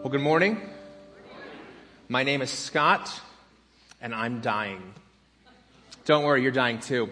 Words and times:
Well, 0.00 0.12
good 0.12 0.20
morning. 0.20 0.60
My 2.08 2.22
name 2.22 2.40
is 2.40 2.50
Scott, 2.50 3.10
and 4.00 4.14
I'm 4.14 4.40
dying. 4.40 4.94
Don't 6.04 6.22
worry, 6.22 6.40
you're 6.40 6.52
dying 6.52 6.78
too. 6.78 7.10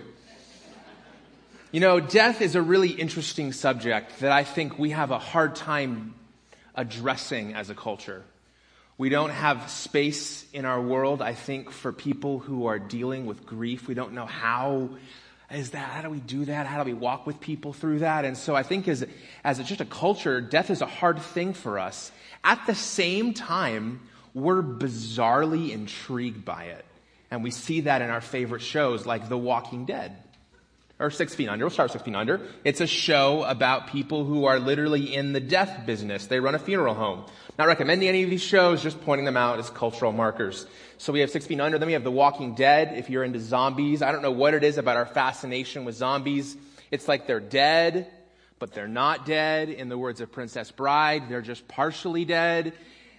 You 1.72 1.80
know, 1.80 1.98
death 1.98 2.40
is 2.40 2.54
a 2.54 2.62
really 2.62 2.90
interesting 2.90 3.52
subject 3.52 4.20
that 4.20 4.30
I 4.30 4.44
think 4.44 4.78
we 4.78 4.90
have 4.90 5.10
a 5.10 5.18
hard 5.18 5.56
time 5.56 6.14
addressing 6.76 7.54
as 7.54 7.70
a 7.70 7.74
culture. 7.74 8.22
We 8.98 9.08
don't 9.08 9.30
have 9.30 9.68
space 9.68 10.46
in 10.52 10.64
our 10.64 10.80
world, 10.80 11.22
I 11.22 11.34
think, 11.34 11.72
for 11.72 11.92
people 11.92 12.38
who 12.38 12.66
are 12.66 12.78
dealing 12.78 13.26
with 13.26 13.44
grief. 13.44 13.88
We 13.88 13.94
don't 13.94 14.12
know 14.12 14.26
how 14.26 14.90
is 15.50 15.70
that, 15.70 15.88
how 15.88 16.02
do 16.02 16.10
we 16.10 16.20
do 16.20 16.44
that? 16.46 16.66
How 16.66 16.82
do 16.82 16.90
we 16.90 16.94
walk 16.94 17.26
with 17.26 17.40
people 17.40 17.72
through 17.72 18.00
that? 18.00 18.24
And 18.24 18.36
so 18.36 18.56
I 18.56 18.62
think 18.62 18.88
as, 18.88 19.06
as 19.44 19.58
just 19.62 19.80
a 19.80 19.84
culture, 19.84 20.40
death 20.40 20.70
is 20.70 20.82
a 20.82 20.86
hard 20.86 21.20
thing 21.20 21.52
for 21.52 21.78
us. 21.78 22.10
At 22.42 22.66
the 22.66 22.74
same 22.74 23.32
time, 23.32 24.00
we're 24.34 24.62
bizarrely 24.62 25.70
intrigued 25.70 26.44
by 26.44 26.64
it. 26.64 26.84
And 27.30 27.42
we 27.42 27.50
see 27.50 27.82
that 27.82 28.02
in 28.02 28.10
our 28.10 28.20
favorite 28.20 28.62
shows 28.62 29.06
like 29.06 29.28
The 29.28 29.38
Walking 29.38 29.84
Dead 29.84 30.16
or 30.98 31.10
Six 31.10 31.34
Feet 31.34 31.48
Under. 31.48 31.64
We'll 31.64 31.70
start 31.70 31.92
Six 31.92 32.04
Feet 32.04 32.14
Under. 32.14 32.40
It's 32.64 32.80
a 32.80 32.86
show 32.86 33.44
about 33.44 33.88
people 33.88 34.24
who 34.24 34.46
are 34.46 34.58
literally 34.58 35.14
in 35.14 35.32
the 35.32 35.40
death 35.40 35.84
business. 35.84 36.26
They 36.26 36.40
run 36.40 36.54
a 36.54 36.58
funeral 36.58 36.94
home. 36.94 37.26
Not 37.58 37.68
recommending 37.68 38.08
any 38.08 38.22
of 38.22 38.30
these 38.30 38.42
shows, 38.42 38.82
just 38.82 39.00
pointing 39.02 39.24
them 39.24 39.36
out 39.36 39.58
as 39.58 39.70
cultural 39.70 40.12
markers. 40.12 40.66
So 40.98 41.12
we 41.12 41.20
have 41.20 41.30
Six 41.30 41.46
Feet 41.46 41.60
Under. 41.60 41.78
Then 41.78 41.86
we 41.86 41.92
have 41.92 42.04
The 42.04 42.10
Walking 42.10 42.54
Dead. 42.54 42.96
If 42.96 43.10
you're 43.10 43.24
into 43.24 43.40
zombies, 43.40 44.02
I 44.02 44.12
don't 44.12 44.22
know 44.22 44.30
what 44.30 44.54
it 44.54 44.64
is 44.64 44.78
about 44.78 44.96
our 44.96 45.06
fascination 45.06 45.84
with 45.84 45.96
zombies. 45.96 46.56
It's 46.90 47.08
like 47.08 47.26
they're 47.26 47.40
dead, 47.40 48.10
but 48.58 48.72
they're 48.72 48.88
not 48.88 49.26
dead. 49.26 49.68
In 49.68 49.88
the 49.88 49.98
words 49.98 50.20
of 50.20 50.32
Princess 50.32 50.70
Bride, 50.70 51.28
they're 51.28 51.42
just 51.42 51.68
partially 51.68 52.24
dead. 52.24 52.72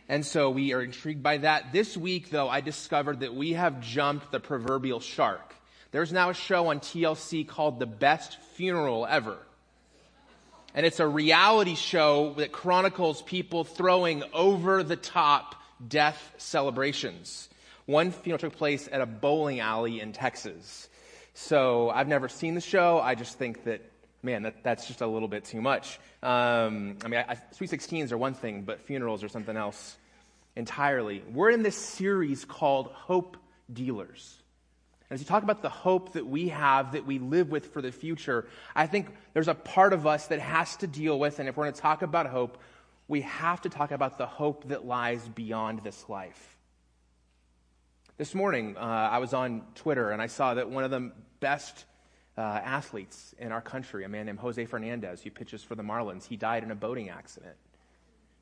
And 0.10 0.26
so 0.26 0.50
we 0.50 0.74
are 0.74 0.82
intrigued 0.82 1.22
by 1.22 1.38
that. 1.40 1.74
This 1.74 1.98
week, 1.98 2.30
though, 2.30 2.48
I 2.48 2.62
discovered 2.62 3.20
that 3.20 3.36
we 3.36 3.54
have 3.54 3.82
jumped 3.82 4.32
the 4.32 4.40
proverbial 4.40 5.00
shark. 5.00 5.54
There's 5.92 6.12
now 6.12 6.30
a 6.30 6.34
show 6.34 6.68
on 6.68 6.80
TLC 6.80 7.48
called 7.48 7.80
The 7.80 7.86
Best 7.86 8.38
Funeral 8.56 9.06
Ever. 9.06 9.38
And 10.74 10.86
it's 10.86 11.00
a 11.00 11.08
reality 11.08 11.76
show 11.76 12.34
that 12.38 12.52
chronicles 12.52 13.22
people 13.22 13.64
throwing 13.64 14.24
over 14.34 14.84
the 14.84 14.98
top 14.98 15.56
death 15.88 16.34
celebrations. 16.38 17.50
One 17.86 18.12
funeral 18.12 18.40
took 18.40 18.58
place 18.58 18.90
at 18.92 19.00
a 19.00 19.06
bowling 19.06 19.62
alley 19.62 20.02
in 20.02 20.12
Texas. 20.12 20.90
So 21.34 21.90
I've 21.90 22.08
never 22.08 22.28
seen 22.28 22.54
the 22.54 22.62
show. 22.62 23.00
I 23.00 23.16
just 23.16 23.38
think 23.38 23.64
that, 23.64 23.82
man, 24.22 24.44
that, 24.44 24.64
that's 24.64 24.88
just 24.88 25.02
a 25.02 25.08
little 25.08 25.30
bit 25.30 25.46
too 25.46 25.62
much. 25.62 26.00
Um, 26.22 26.98
I 27.06 27.08
mean, 27.08 27.24
I, 27.28 27.38
Sweet 27.52 27.72
16s 27.72 28.12
are 28.12 28.18
one 28.18 28.34
thing, 28.34 28.64
but 28.64 28.82
funerals 28.82 29.24
are 29.24 29.30
something 29.30 29.56
else 29.56 29.96
entirely. 30.56 31.24
We're 31.32 31.52
in 31.52 31.64
this 31.64 31.78
series 31.78 32.44
called 32.44 32.88
Hope 32.88 33.38
Dealers. 33.72 34.42
As 35.10 35.22
you 35.22 35.26
talk 35.26 35.44
about 35.44 35.62
the 35.62 35.70
hope 35.70 36.14
that 36.14 36.26
we 36.26 36.50
have, 36.50 36.92
that 36.92 37.06
we 37.06 37.18
live 37.18 37.50
with 37.50 37.72
for 37.72 37.82
the 37.82 37.92
future, 37.92 38.48
I 38.76 38.88
think 38.88 39.08
there's 39.34 39.48
a 39.48 39.54
part 39.54 39.94
of 39.94 40.06
us 40.06 40.28
that 40.28 40.40
has 40.40 40.76
to 40.78 40.88
deal 40.88 41.18
with, 41.18 41.40
and 41.40 41.48
if 41.48 41.56
we're 41.56 41.64
going 41.64 41.74
to 41.74 41.82
talk 41.82 42.02
about 42.02 42.28
hope, 42.28 42.58
we 43.08 43.22
have 43.22 43.62
to 43.62 43.70
talk 43.70 43.92
about 43.92 44.18
the 44.18 44.26
hope 44.26 44.68
that 44.68 44.86
lies 44.86 45.26
beyond 45.30 45.82
this 45.84 46.10
life. 46.10 46.58
This 48.18 48.36
morning, 48.36 48.76
uh, 48.76 48.82
I 48.82 49.20
was 49.20 49.34
on 49.34 49.62
Twitter 49.76 50.12
and 50.12 50.22
I 50.22 50.28
saw 50.28 50.56
that 50.56 50.70
one 50.70 50.84
of 50.84 50.92
the 50.92 51.12
best 51.40 51.86
uh, 52.38 52.42
athletes 52.42 53.34
in 53.40 53.52
our 53.52 53.62
country, 53.62 54.04
a 54.04 54.10
man 54.10 54.26
named 54.26 54.40
Jose 54.40 54.66
Fernandez, 54.66 55.22
who 55.22 55.30
pitches 55.30 55.64
for 55.64 55.76
the 55.76 55.84
Marlins, 55.84 56.26
he 56.26 56.36
died 56.36 56.64
in 56.64 56.72
a 56.72 56.76
boating 56.76 57.10
accident. 57.10 57.56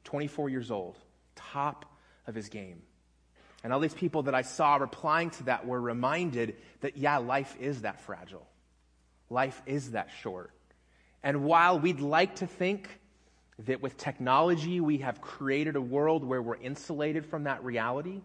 24 0.06 0.50
years 0.50 0.72
old, 0.72 0.98
top 1.36 1.86
of 2.26 2.34
his 2.34 2.50
game. 2.50 2.82
And 3.66 3.74
all 3.74 3.80
these 3.80 3.96
people 3.96 4.22
that 4.24 4.36
I 4.36 4.44
saw 4.44 4.76
replying 4.76 5.32
to 5.32 5.46
that 5.46 5.66
were 5.66 5.82
reminded 5.82 6.56
that, 6.82 6.98
yeah, 6.98 7.18
life 7.18 7.58
is 7.60 7.82
that 7.82 8.00
fragile. 8.02 8.46
Life 9.32 9.60
is 9.66 9.94
that 9.94 10.10
short. 10.22 10.52
And 11.24 11.46
while 11.46 11.80
we'd 11.80 12.00
like 12.00 12.36
to 12.36 12.46
think 12.46 12.88
that 13.66 13.82
with 13.82 13.98
technology 13.98 14.82
we 14.82 15.00
have 15.00 15.20
created 15.20 15.76
a 15.78 15.82
world 15.82 16.24
where 16.24 16.44
we're 16.44 16.58
insulated 16.58 17.26
from 17.26 17.46
that 17.46 17.64
reality, 17.64 18.22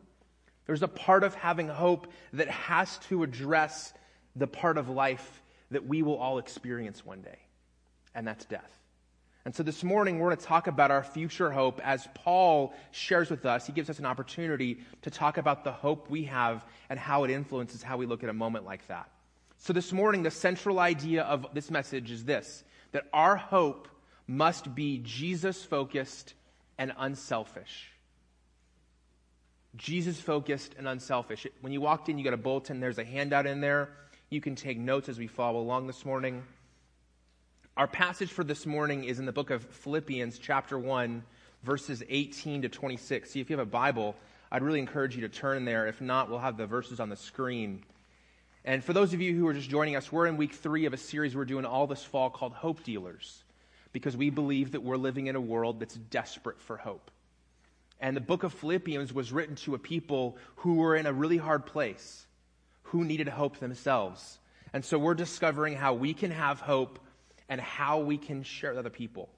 there's 0.67 0.83
a 0.83 0.89
part 0.89 1.25
of 1.25 1.35
having 1.35 1.69
hope 1.69 2.09
that 2.35 2.49
has 2.51 2.99
to 3.09 3.23
address 3.23 3.95
the 4.37 4.47
part 4.47 4.77
of 4.77 4.91
life 4.91 5.43
that 5.71 5.87
we 5.87 6.03
will 6.03 6.19
all 6.19 6.37
experience 6.37 7.03
one 7.03 7.23
day, 7.23 7.39
and 8.15 8.29
that's 8.29 8.45
death. 8.45 8.80
And 9.45 9.55
so 9.55 9.63
this 9.63 9.83
morning, 9.83 10.19
we're 10.19 10.29
going 10.29 10.39
to 10.39 10.45
talk 10.45 10.67
about 10.67 10.91
our 10.91 11.03
future 11.03 11.51
hope 11.51 11.81
as 11.83 12.07
Paul 12.15 12.75
shares 12.91 13.31
with 13.31 13.47
us. 13.47 13.67
He 13.67 13.73
gives 13.73 13.89
us 13.89 13.99
an 13.99 14.05
opportunity 14.05 14.81
to 15.03 15.11
talk 15.11 15.39
about 15.39 15.65
the 15.65 15.73
hope 15.73 16.11
we 16.11 16.25
have 16.25 16.65
and 16.91 16.99
how 16.99 17.25
it 17.25 17.31
influences 17.31 17.83
how 17.83 17.97
we 17.97 18.05
look 18.05 18.23
at 18.23 18.29
a 18.29 18.35
moment 18.35 18.67
like 18.67 18.87
that. 18.89 19.09
So 19.57 19.73
this 19.73 19.93
morning, 19.93 20.23
the 20.23 20.31
central 20.31 20.79
idea 20.79 21.23
of 21.23 21.47
this 21.55 21.71
message 21.71 22.11
is 22.11 22.25
this 22.25 22.65
that 22.93 23.05
our 23.13 23.37
hope 23.37 23.89
must 24.27 24.75
be 24.75 25.01
Jesus 25.05 25.63
focused 25.65 26.35
and 26.77 26.93
unselfish. 26.99 27.91
Jesus 29.77 30.21
focused 30.21 30.75
and 30.77 30.89
unselfish. 30.89 31.47
When 31.61 31.73
you 31.73 31.81
walked 31.81 32.09
in, 32.09 32.19
you 32.19 32.25
got 32.25 32.35
a 32.35 32.39
bulletin, 32.39 32.81
there's 32.81 32.99
a 32.99 33.05
handout 33.05 33.47
in 33.47 33.61
there. 33.61 33.91
You 34.29 34.41
can 34.41 34.55
take 34.55 34.79
notes 34.79 35.09
as 35.09 35.19
we 35.19 35.27
follow 35.29 35.61
along 35.61 35.87
this 35.87 36.05
morning. 36.05 36.43
Our 37.77 37.87
passage 37.87 38.33
for 38.33 38.43
this 38.43 38.67
morning 38.67 39.05
is 39.05 39.21
in 39.21 39.27
the 39.27 39.33
book 39.33 39.51
of 39.51 39.63
Philippians, 39.63 40.39
chapter 40.39 40.77
1, 40.77 41.23
verses 41.63 42.03
18 42.09 42.63
to 42.63 42.69
26. 42.69 43.31
See, 43.31 43.41
if 43.41 43.49
you 43.49 43.57
have 43.57 43.67
a 43.67 43.71
Bible, 43.71 44.17
I'd 44.51 44.63
really 44.63 44.81
encourage 44.81 45.15
you 45.15 45.23
to 45.23 45.29
turn 45.29 45.65
there. 45.65 45.87
If 45.87 46.01
not, 46.01 46.29
we'll 46.29 46.41
have 46.41 46.57
the 46.57 46.67
verses 46.67 46.99
on 46.99 47.09
the 47.09 47.17
screen. 47.17 47.85
And 48.65 48.83
for 48.83 48.93
those 48.93 49.15
of 49.15 49.21
you 49.21 49.35
who 49.37 49.47
are 49.47 49.55
just 49.55 49.71
joining 49.71 49.95
us, 49.95 50.11
we're 50.11 50.27
in 50.27 50.37
week 50.37 50.53
three 50.53 50.85
of 50.85 50.93
a 50.93 50.99
series 50.99 51.37
we're 51.37 51.45
doing 51.45 51.65
all 51.65 51.87
this 51.87 52.03
fall 52.03 52.29
called 52.29 52.55
Hope 52.55 52.83
Dealers, 52.83 53.45
because 53.93 54.17
we 54.17 54.31
believe 54.31 54.73
that 54.73 54.83
we're 54.83 54.97
living 54.97 55.29
in 55.29 55.37
a 55.37 55.41
world 55.41 55.79
that's 55.79 55.95
desperate 55.95 56.61
for 56.61 56.77
hope. 56.77 57.11
And 58.01 58.17
the 58.17 58.21
book 58.21 58.43
of 58.43 58.53
Philippians 58.53 59.13
was 59.13 59.33
written 59.33 59.55
to 59.57 59.77
a 59.77 59.79
people 59.79 60.37
who 60.57 60.75
were 60.75 60.97
in 60.97 61.07
a 61.07 61.13
really 61.13 61.39
hard 61.39 61.67
place, 61.67 62.27
who 62.83 63.05
needed 63.05 63.29
hope 63.29 63.59
themselves. 63.59 64.41
And 64.73 64.85
so 64.85 64.99
we're 64.99 65.15
discovering 65.15 65.77
how 65.77 65.95
we 65.95 66.15
can 66.15 66.33
have 66.33 66.61
hope 66.61 66.99
and 67.51 67.61
how 67.61 67.99
we 67.99 68.17
can 68.17 68.45
share 68.45 68.71
with 68.71 68.79
other 68.79 68.91
people. 68.91 69.29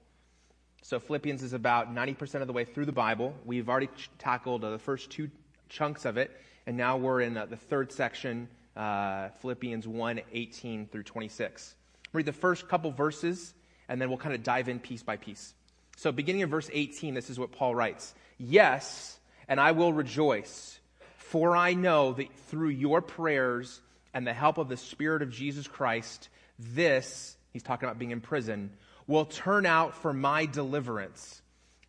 So, 0.83 0.99
Philippians 0.99 1.41
is 1.43 1.53
about 1.53 1.93
90% 1.93 2.41
of 2.41 2.47
the 2.47 2.53
way 2.53 2.63
through 2.63 2.85
the 2.85 2.91
Bible. 2.91 3.33
We've 3.43 3.67
already 3.67 3.87
ch- 3.87 4.09
tackled 4.19 4.63
uh, 4.63 4.69
the 4.69 4.77
first 4.77 5.09
two 5.09 5.31
chunks 5.69 6.05
of 6.05 6.17
it, 6.17 6.29
and 6.67 6.77
now 6.77 6.97
we're 6.97 7.21
in 7.21 7.35
uh, 7.35 7.47
the 7.47 7.57
third 7.57 7.91
section, 7.91 8.47
uh, 8.75 9.29
Philippians 9.41 9.87
1 9.87 10.21
18 10.31 10.87
through 10.87 11.03
26. 11.03 11.75
Read 12.11 12.25
the 12.25 12.33
first 12.33 12.67
couple 12.67 12.91
verses, 12.91 13.53
and 13.89 13.99
then 13.99 14.09
we'll 14.09 14.17
kind 14.17 14.35
of 14.35 14.43
dive 14.43 14.69
in 14.69 14.79
piece 14.79 15.01
by 15.01 15.17
piece. 15.17 15.53
So, 15.95 16.11
beginning 16.11 16.41
in 16.41 16.49
verse 16.49 16.69
18, 16.71 17.13
this 17.13 17.29
is 17.29 17.39
what 17.39 17.51
Paul 17.51 17.73
writes 17.73 18.13
Yes, 18.37 19.17
and 19.47 19.59
I 19.59 19.71
will 19.71 19.93
rejoice, 19.93 20.79
for 21.17 21.55
I 21.55 21.73
know 21.73 22.13
that 22.13 22.27
through 22.47 22.69
your 22.69 23.01
prayers 23.01 23.81
and 24.13 24.27
the 24.27 24.33
help 24.33 24.57
of 24.57 24.69
the 24.69 24.77
Spirit 24.77 25.21
of 25.21 25.31
Jesus 25.31 25.65
Christ, 25.65 26.27
this 26.59 27.37
he's 27.53 27.63
talking 27.63 27.87
about 27.87 27.99
being 27.99 28.11
in 28.11 28.19
prison, 28.19 28.71
will 29.07 29.25
turn 29.25 29.65
out 29.65 29.95
for 29.95 30.11
my 30.11 30.45
deliverance, 30.45 31.41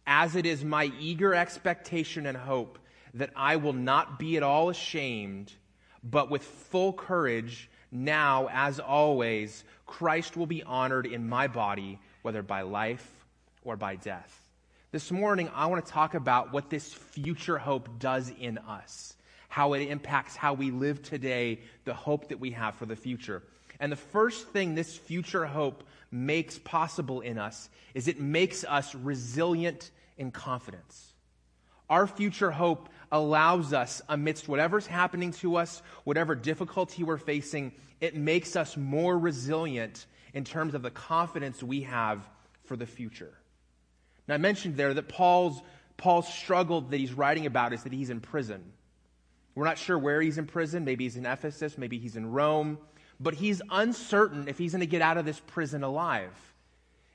as 0.07 0.37
it 0.37 0.47
is 0.47 0.65
my 0.65 0.93
eager 1.01 1.35
expectation 1.35 2.27
and 2.27 2.37
hope 2.37 2.79
that 3.15 3.31
I 3.35 3.57
will 3.57 3.73
not 3.73 4.19
be 4.19 4.37
at 4.37 4.43
all 4.43 4.69
ashamed, 4.69 5.53
but 6.03 6.31
with 6.31 6.43
full 6.43 6.93
courage, 6.93 7.71
now 7.91 8.49
as 8.53 8.79
always, 8.79 9.65
Christ 9.87 10.37
will 10.37 10.47
be 10.47 10.63
honored 10.63 11.07
in 11.07 11.29
my 11.29 11.47
body, 11.47 11.99
whether 12.23 12.43
by 12.43 12.63
life 12.63 13.09
or 13.63 13.77
by 13.77 13.97
death. 13.97 14.41
This 14.91 15.11
morning, 15.11 15.51
I 15.55 15.67
want 15.67 15.85
to 15.85 15.93
talk 15.93 16.15
about 16.15 16.53
what 16.53 16.71
this 16.71 16.93
future 16.93 17.59
hope 17.59 17.99
does 17.99 18.33
in 18.39 18.59
us, 18.59 19.17
how 19.49 19.73
it 19.73 19.89
impacts 19.89 20.37
how 20.37 20.55
we 20.55 20.71
live 20.71 21.03
today, 21.03 21.61
the 21.85 21.95
hope 21.95 22.29
that 22.29 22.41
we 22.41 22.51
have 22.51 22.75
for 22.75 22.87
the 22.87 22.97
future. 22.97 23.43
And 23.81 23.91
the 23.91 23.97
first 23.97 24.49
thing 24.49 24.75
this 24.75 24.97
future 24.97 25.47
hope 25.47 25.85
makes 26.11 26.59
possible 26.59 27.21
in 27.21 27.39
us 27.39 27.69
is 27.93 28.09
it 28.09 28.21
makes 28.21 28.65
us 28.65 28.95
resilient 28.95 29.91
in 30.17 30.31
confidence. 30.31 31.13
Our 31.91 32.07
future 32.07 32.51
hope 32.51 32.89
allows 33.13 33.73
us, 33.73 34.01
amidst 34.09 34.49
whatever's 34.49 34.87
happening 34.87 35.33
to 35.33 35.57
us, 35.57 35.83
whatever 36.05 36.35
difficulty 36.35 37.03
we're 37.03 37.19
facing, 37.19 37.73
it 38.01 38.17
makes 38.17 38.57
us 38.57 38.77
more 38.77 39.19
resilient 39.19 40.07
in 40.33 40.45
terms 40.45 40.75
of 40.75 40.83
the 40.83 40.91
confidence 40.91 41.63
we 41.63 41.83
have 41.83 42.27
for 42.65 42.77
the 42.77 42.87
future. 42.87 43.33
Now, 44.27 44.35
I 44.35 44.39
mentioned 44.39 44.77
there 44.77 44.95
that 44.95 45.09
Paul's, 45.09 45.61
Paul's 45.97 46.33
struggle 46.33 46.81
that 46.81 46.97
he's 46.97 47.13
writing 47.13 47.47
about 47.47 47.73
is 47.73 47.83
that 47.83 47.93
he's 47.93 48.11
in 48.11 48.21
prison. 48.21 48.73
We're 49.55 49.67
not 49.67 49.79
sure 49.79 49.99
where 49.99 50.21
he's 50.21 50.39
in 50.39 50.47
prison. 50.47 50.85
Maybe 50.85 51.05
he's 51.05 51.17
in 51.17 51.27
Ephesus, 51.27 51.77
maybe 51.79 51.99
he's 51.99 52.17
in 52.17 52.31
Rome 52.31 52.79
but 53.25 53.35
he's 53.35 53.63
uncertain 53.71 54.47
if 54.47 54.59
he's 54.59 54.73
going 54.73 54.81
to 54.81 54.87
get 54.87 55.03
out 55.03 55.17
of 55.17 55.25
this 55.25 55.41
prison 55.41 55.83
alive. 55.83 56.31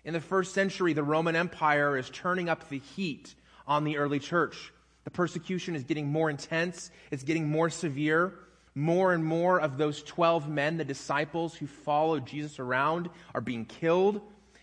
In 0.03 0.13
the 0.13 0.19
first 0.19 0.53
century, 0.53 0.93
the 0.93 1.03
Roman 1.03 1.35
Empire 1.35 1.95
is 1.97 2.09
turning 2.09 2.49
up 2.49 2.67
the 2.67 2.79
heat 2.79 3.35
on 3.67 3.83
the 3.83 3.97
early 3.97 4.19
church. 4.19 4.73
The 5.03 5.11
persecution 5.11 5.75
is 5.75 5.83
getting 5.83 6.07
more 6.07 6.29
intense, 6.29 6.91
it's 7.11 7.23
getting 7.23 7.47
more 7.47 7.69
severe. 7.69 8.33
More 8.75 9.13
and 9.13 9.25
more 9.25 9.59
of 9.59 9.77
those 9.77 10.03
12 10.03 10.47
men, 10.47 10.77
the 10.77 10.85
disciples 10.85 11.55
who 11.55 11.67
followed 11.67 12.25
Jesus 12.25 12.59
around, 12.59 13.09
are 13.33 13.41
being 13.41 13.65
killed. 13.65 14.21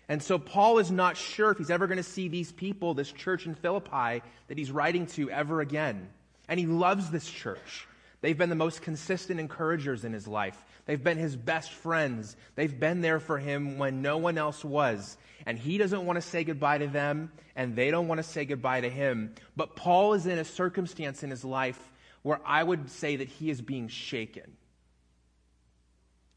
And 0.08 0.22
so 0.22 0.38
Paul 0.38 0.78
is 0.78 0.90
not 0.90 1.16
sure 1.16 1.50
if 1.50 1.58
he's 1.58 1.70
ever 1.70 1.86
going 1.86 1.98
to 1.98 2.02
see 2.02 2.28
these 2.28 2.52
people, 2.52 2.94
this 2.94 3.10
church 3.12 3.46
in 3.46 3.54
Philippi 3.54 4.22
that 4.46 4.56
he's 4.56 4.70
writing 4.70 5.06
to, 5.08 5.28
ever 5.30 5.60
again. 5.60 6.08
And 6.48 6.58
he 6.58 6.66
loves 6.66 7.10
this 7.10 7.28
church. 7.28 7.88
They've 8.20 8.36
been 8.36 8.48
the 8.48 8.56
most 8.56 8.82
consistent 8.82 9.38
encouragers 9.38 10.04
in 10.04 10.12
his 10.12 10.26
life. 10.26 10.64
They've 10.86 11.02
been 11.02 11.18
his 11.18 11.36
best 11.36 11.72
friends. 11.72 12.36
They've 12.54 12.78
been 12.78 13.00
there 13.00 13.20
for 13.20 13.38
him 13.38 13.78
when 13.78 14.02
no 14.02 14.16
one 14.18 14.38
else 14.38 14.64
was. 14.64 15.16
And 15.44 15.58
he 15.58 15.78
doesn't 15.78 16.06
want 16.06 16.16
to 16.16 16.22
say 16.22 16.44
goodbye 16.44 16.78
to 16.78 16.86
them, 16.86 17.30
and 17.54 17.76
they 17.76 17.90
don't 17.90 18.08
want 18.08 18.18
to 18.18 18.22
say 18.22 18.44
goodbye 18.44 18.80
to 18.80 18.88
him. 18.88 19.34
But 19.54 19.76
Paul 19.76 20.14
is 20.14 20.26
in 20.26 20.38
a 20.38 20.44
circumstance 20.44 21.22
in 21.22 21.30
his 21.30 21.44
life 21.44 21.92
where 22.22 22.40
I 22.44 22.62
would 22.62 22.90
say 22.90 23.16
that 23.16 23.28
he 23.28 23.50
is 23.50 23.60
being 23.60 23.88
shaken. 23.88 24.56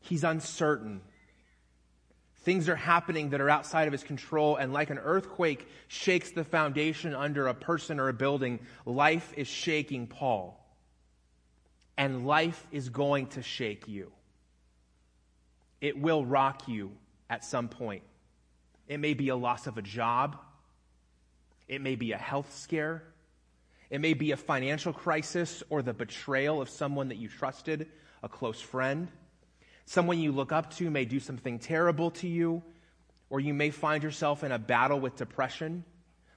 He's 0.02 0.24
uncertain. 0.24 1.02
Things 2.44 2.70
are 2.70 2.75
happening 2.75 3.30
that 3.30 3.42
are 3.42 3.50
outside 3.50 3.88
of 3.88 3.92
his 3.92 4.04
control, 4.04 4.56
and 4.56 4.72
like 4.74 4.90
an 4.90 4.98
earthquake 4.98 5.68
shakes 5.88 6.32
the 6.32 6.44
foundation 6.44 7.14
under 7.14 7.48
a 7.48 7.54
person 7.54 8.00
or 8.00 8.10
a 8.10 8.14
building, 8.14 8.60
life 8.86 9.34
is 9.36 9.48
shaking 9.48 10.08
Paul. 10.08 10.56
And 12.00 12.25
life 12.25 12.66
is 12.72 12.88
going 12.88 13.28
to 13.28 13.44
shake 13.44 13.90
you. 13.90 14.13
It 15.81 16.00
will 16.00 16.25
rock 16.25 16.69
you 16.69 16.94
at 17.30 17.44
some 17.44 17.68
point. 17.68 18.04
It 18.88 19.01
may 19.01 19.13
be 19.13 19.28
a 19.28 19.36
loss 19.36 19.68
of 19.68 19.78
a 19.78 19.81
job, 19.81 20.38
it 21.68 21.81
may 21.81 21.96
be 21.96 22.13
a 22.13 22.18
health 22.18 22.56
scare, 22.56 23.04
it 23.90 24.00
may 24.00 24.13
be 24.13 24.31
a 24.31 24.38
financial 24.38 24.94
crisis 24.94 25.62
or 25.69 25.81
the 25.81 25.94
betrayal 25.94 26.62
of 26.62 26.69
someone 26.69 27.10
that 27.10 27.18
you 27.18 27.28
trusted, 27.28 27.88
a 28.24 28.30
close 28.30 28.62
friend. 28.62 29.10
Someone 29.86 30.19
you 30.19 30.31
look 30.31 30.54
up 30.54 30.74
to 30.75 30.90
may 30.90 31.04
do 31.04 31.19
something 31.19 31.60
terrible 31.60 32.12
to 32.12 32.30
you, 32.30 32.63
or 33.30 33.42
you 33.42 33.54
may 33.54 33.72
find 33.72 34.04
yourself 34.04 34.46
in 34.46 34.54
a 34.54 34.60
battle 34.60 35.01
with 35.01 35.18
depression. 35.18 35.84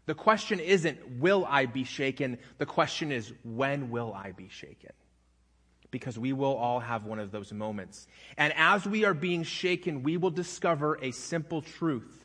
The 0.06 0.14
question 0.14 0.58
isn't, 0.58 1.20
will 1.20 1.46
I 1.48 1.66
be 1.66 1.84
shaken? 1.84 2.38
The 2.58 2.66
question 2.66 3.12
is, 3.12 3.32
when 3.44 3.90
will 3.90 4.12
I 4.12 4.32
be 4.32 4.48
shaken? 4.48 4.90
Because 5.92 6.18
we 6.18 6.32
will 6.32 6.56
all 6.56 6.80
have 6.80 7.04
one 7.04 7.20
of 7.20 7.30
those 7.30 7.52
moments. 7.52 8.08
And 8.36 8.52
as 8.56 8.84
we 8.84 9.04
are 9.04 9.14
being 9.14 9.44
shaken, 9.44 10.02
we 10.02 10.16
will 10.16 10.30
discover 10.30 10.98
a 11.00 11.12
simple 11.12 11.62
truth. 11.62 12.24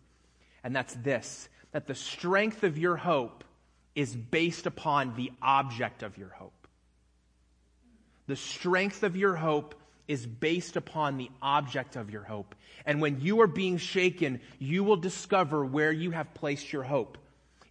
And 0.63 0.75
that's 0.75 0.95
this 0.95 1.49
that 1.73 1.85
the 1.85 1.93
strength 1.93 2.63
of 2.63 2.79
your 2.79 2.95
hope 2.95 3.43
is 3.93 4.15
based 4.15 4.65
upon 4.65 5.15
the 5.15 5.31
object 5.41 6.01
of 6.01 6.17
your 6.17 6.29
hope. 6.29 6.67
The 8.27 8.35
strength 8.35 9.03
of 9.03 9.15
your 9.15 9.35
hope 9.35 9.75
is 10.07 10.25
based 10.25 10.75
upon 10.75 11.17
the 11.17 11.29
object 11.41 11.95
of 11.95 12.09
your 12.09 12.23
hope. 12.23 12.55
And 12.85 13.01
when 13.01 13.19
you 13.19 13.41
are 13.41 13.47
being 13.47 13.77
shaken, 13.77 14.39
you 14.59 14.83
will 14.83 14.95
discover 14.97 15.65
where 15.65 15.91
you 15.91 16.11
have 16.11 16.33
placed 16.33 16.71
your 16.71 16.83
hope. 16.83 17.17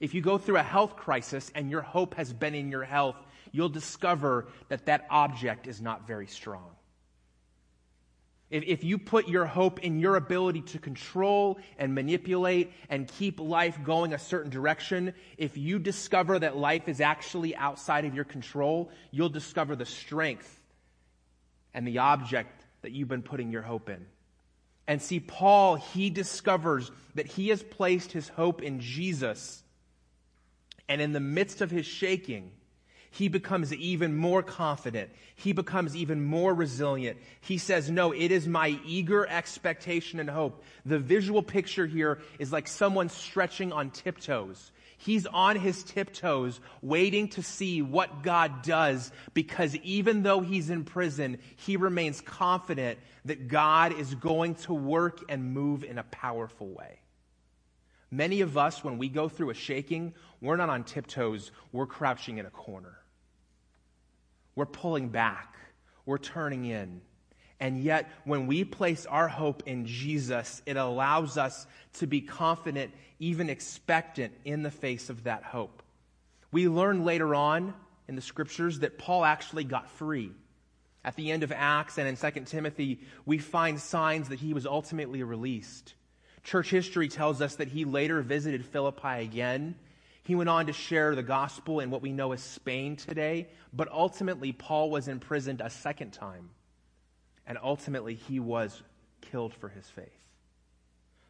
If 0.00 0.14
you 0.14 0.20
go 0.20 0.36
through 0.36 0.58
a 0.58 0.62
health 0.62 0.96
crisis 0.96 1.50
and 1.54 1.70
your 1.70 1.80
hope 1.80 2.14
has 2.14 2.32
been 2.32 2.54
in 2.54 2.70
your 2.70 2.84
health, 2.84 3.16
you'll 3.56 3.68
discover 3.70 4.46
that 4.68 4.86
that 4.86 5.06
object 5.08 5.66
is 5.66 5.80
not 5.80 6.06
very 6.06 6.26
strong. 6.26 6.70
If, 8.50 8.62
if 8.64 8.84
you 8.84 8.98
put 8.98 9.28
your 9.28 9.46
hope 9.46 9.80
in 9.80 9.98
your 9.98 10.16
ability 10.16 10.60
to 10.62 10.78
control 10.78 11.58
and 11.78 11.94
manipulate 11.94 12.72
and 12.90 13.08
keep 13.08 13.40
life 13.40 13.82
going 13.82 14.12
a 14.12 14.18
certain 14.18 14.50
direction, 14.50 15.14
if 15.36 15.56
you 15.56 15.78
discover 15.78 16.38
that 16.38 16.56
life 16.56 16.88
is 16.88 17.00
actually 17.00 17.56
outside 17.56 18.04
of 18.04 18.14
your 18.14 18.24
control, 18.24 18.90
you'll 19.10 19.30
discover 19.30 19.74
the 19.74 19.86
strength 19.86 20.62
and 21.74 21.88
the 21.88 21.98
object 21.98 22.62
that 22.82 22.92
you've 22.92 23.08
been 23.08 23.22
putting 23.22 23.50
your 23.50 23.62
hope 23.62 23.88
in. 23.88 24.06
And 24.86 25.02
see, 25.02 25.18
Paul, 25.18 25.74
he 25.74 26.10
discovers 26.10 26.92
that 27.16 27.26
he 27.26 27.48
has 27.48 27.62
placed 27.62 28.12
his 28.12 28.28
hope 28.28 28.62
in 28.62 28.78
Jesus. 28.78 29.64
And 30.88 31.00
in 31.00 31.12
the 31.12 31.20
midst 31.20 31.62
of 31.62 31.72
his 31.72 31.86
shaking, 31.86 32.52
he 33.16 33.28
becomes 33.28 33.72
even 33.72 34.14
more 34.14 34.42
confident. 34.42 35.08
He 35.36 35.54
becomes 35.54 35.96
even 35.96 36.22
more 36.22 36.52
resilient. 36.52 37.16
He 37.40 37.56
says, 37.56 37.90
No, 37.90 38.12
it 38.12 38.30
is 38.30 38.46
my 38.46 38.78
eager 38.84 39.26
expectation 39.26 40.20
and 40.20 40.28
hope. 40.28 40.62
The 40.84 40.98
visual 40.98 41.42
picture 41.42 41.86
here 41.86 42.20
is 42.38 42.52
like 42.52 42.68
someone 42.68 43.08
stretching 43.08 43.72
on 43.72 43.90
tiptoes. 43.90 44.70
He's 44.98 45.24
on 45.26 45.56
his 45.56 45.82
tiptoes 45.82 46.60
waiting 46.82 47.28
to 47.28 47.42
see 47.42 47.80
what 47.80 48.22
God 48.22 48.60
does 48.60 49.10
because 49.32 49.74
even 49.76 50.22
though 50.22 50.40
he's 50.40 50.68
in 50.68 50.84
prison, 50.84 51.38
he 51.56 51.78
remains 51.78 52.20
confident 52.20 52.98
that 53.24 53.48
God 53.48 53.98
is 53.98 54.14
going 54.14 54.56
to 54.56 54.74
work 54.74 55.24
and 55.30 55.54
move 55.54 55.84
in 55.84 55.96
a 55.96 56.04
powerful 56.04 56.68
way. 56.68 56.98
Many 58.10 58.42
of 58.42 58.58
us, 58.58 58.84
when 58.84 58.98
we 58.98 59.08
go 59.08 59.30
through 59.30 59.50
a 59.50 59.54
shaking, 59.54 60.12
we're 60.42 60.56
not 60.56 60.68
on 60.68 60.84
tiptoes, 60.84 61.50
we're 61.72 61.86
crouching 61.86 62.36
in 62.36 62.44
a 62.44 62.50
corner. 62.50 62.98
We're 64.56 64.66
pulling 64.66 65.10
back, 65.10 65.54
we're 66.04 66.18
turning 66.18 66.64
in. 66.64 67.02
And 67.60 67.82
yet, 67.82 68.10
when 68.24 68.46
we 68.46 68.64
place 68.64 69.06
our 69.06 69.28
hope 69.28 69.62
in 69.66 69.86
Jesus, 69.86 70.60
it 70.66 70.76
allows 70.76 71.38
us 71.38 71.66
to 71.94 72.06
be 72.06 72.20
confident, 72.20 72.92
even 73.18 73.48
expectant 73.48 74.34
in 74.44 74.62
the 74.62 74.70
face 74.70 75.08
of 75.08 75.24
that 75.24 75.42
hope. 75.42 75.82
We 76.52 76.68
learn 76.68 77.04
later 77.04 77.34
on 77.34 77.72
in 78.08 78.14
the 78.14 78.22
scriptures 78.22 78.80
that 78.80 78.98
Paul 78.98 79.24
actually 79.24 79.64
got 79.64 79.90
free. 79.90 80.32
At 81.04 81.16
the 81.16 81.30
end 81.30 81.44
of 81.44 81.52
Acts 81.52 81.98
and 81.98 82.08
in 82.08 82.16
2 82.16 82.40
Timothy, 82.42 83.00
we 83.24 83.38
find 83.38 83.80
signs 83.80 84.28
that 84.28 84.40
he 84.40 84.52
was 84.52 84.66
ultimately 84.66 85.22
released. 85.22 85.94
Church 86.42 86.70
history 86.70 87.08
tells 87.08 87.40
us 87.40 87.56
that 87.56 87.68
he 87.68 87.84
later 87.84 88.22
visited 88.22 88.64
Philippi 88.66 89.22
again. 89.22 89.76
He 90.26 90.34
went 90.34 90.48
on 90.48 90.66
to 90.66 90.72
share 90.72 91.14
the 91.14 91.22
gospel 91.22 91.80
in 91.80 91.90
what 91.90 92.02
we 92.02 92.12
know 92.12 92.32
as 92.32 92.42
Spain 92.42 92.96
today, 92.96 93.48
but 93.72 93.88
ultimately, 93.92 94.52
Paul 94.52 94.90
was 94.90 95.06
imprisoned 95.06 95.60
a 95.60 95.70
second 95.70 96.12
time 96.12 96.50
and 97.46 97.58
ultimately 97.62 98.14
he 98.14 98.40
was 98.40 98.82
killed 99.20 99.54
for 99.54 99.68
his 99.68 99.86
faith. 99.88 100.08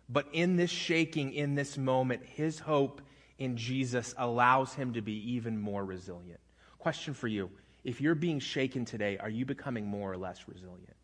But 0.09 0.29
in 0.33 0.57
this 0.57 0.71
shaking, 0.71 1.33
in 1.33 1.55
this 1.55 1.77
moment, 1.77 2.25
his 2.25 2.59
hope 2.59 3.03
in 3.39 3.57
Jesus 3.57 4.15
allows 4.17 4.73
him 4.73 4.95
to 4.95 5.03
be 5.03 5.35
even 5.35 5.59
more 5.59 5.85
resilient. 5.85 6.41
Question 6.79 7.13
for 7.13 7.29
you 7.29 7.51
if 7.85 8.01
you're 8.01 8.15
being 8.15 8.41
shaken 8.41 8.85
today, 8.85 9.19
are 9.19 9.29
you 9.29 9.45
becoming 9.45 9.87
more 9.87 10.11
or 10.11 10.17
less 10.17 10.49
resilient? 10.49 10.97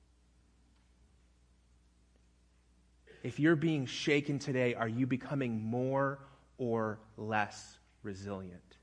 If 3.23 3.39
you're 3.39 3.55
being 3.55 3.87
shaken 3.87 4.39
today, 4.39 4.75
are 4.75 4.89
you 4.89 5.07
becoming 5.07 5.61
more 5.63 6.19
or 6.59 6.99
less 7.17 7.79
resilient? 8.03 8.77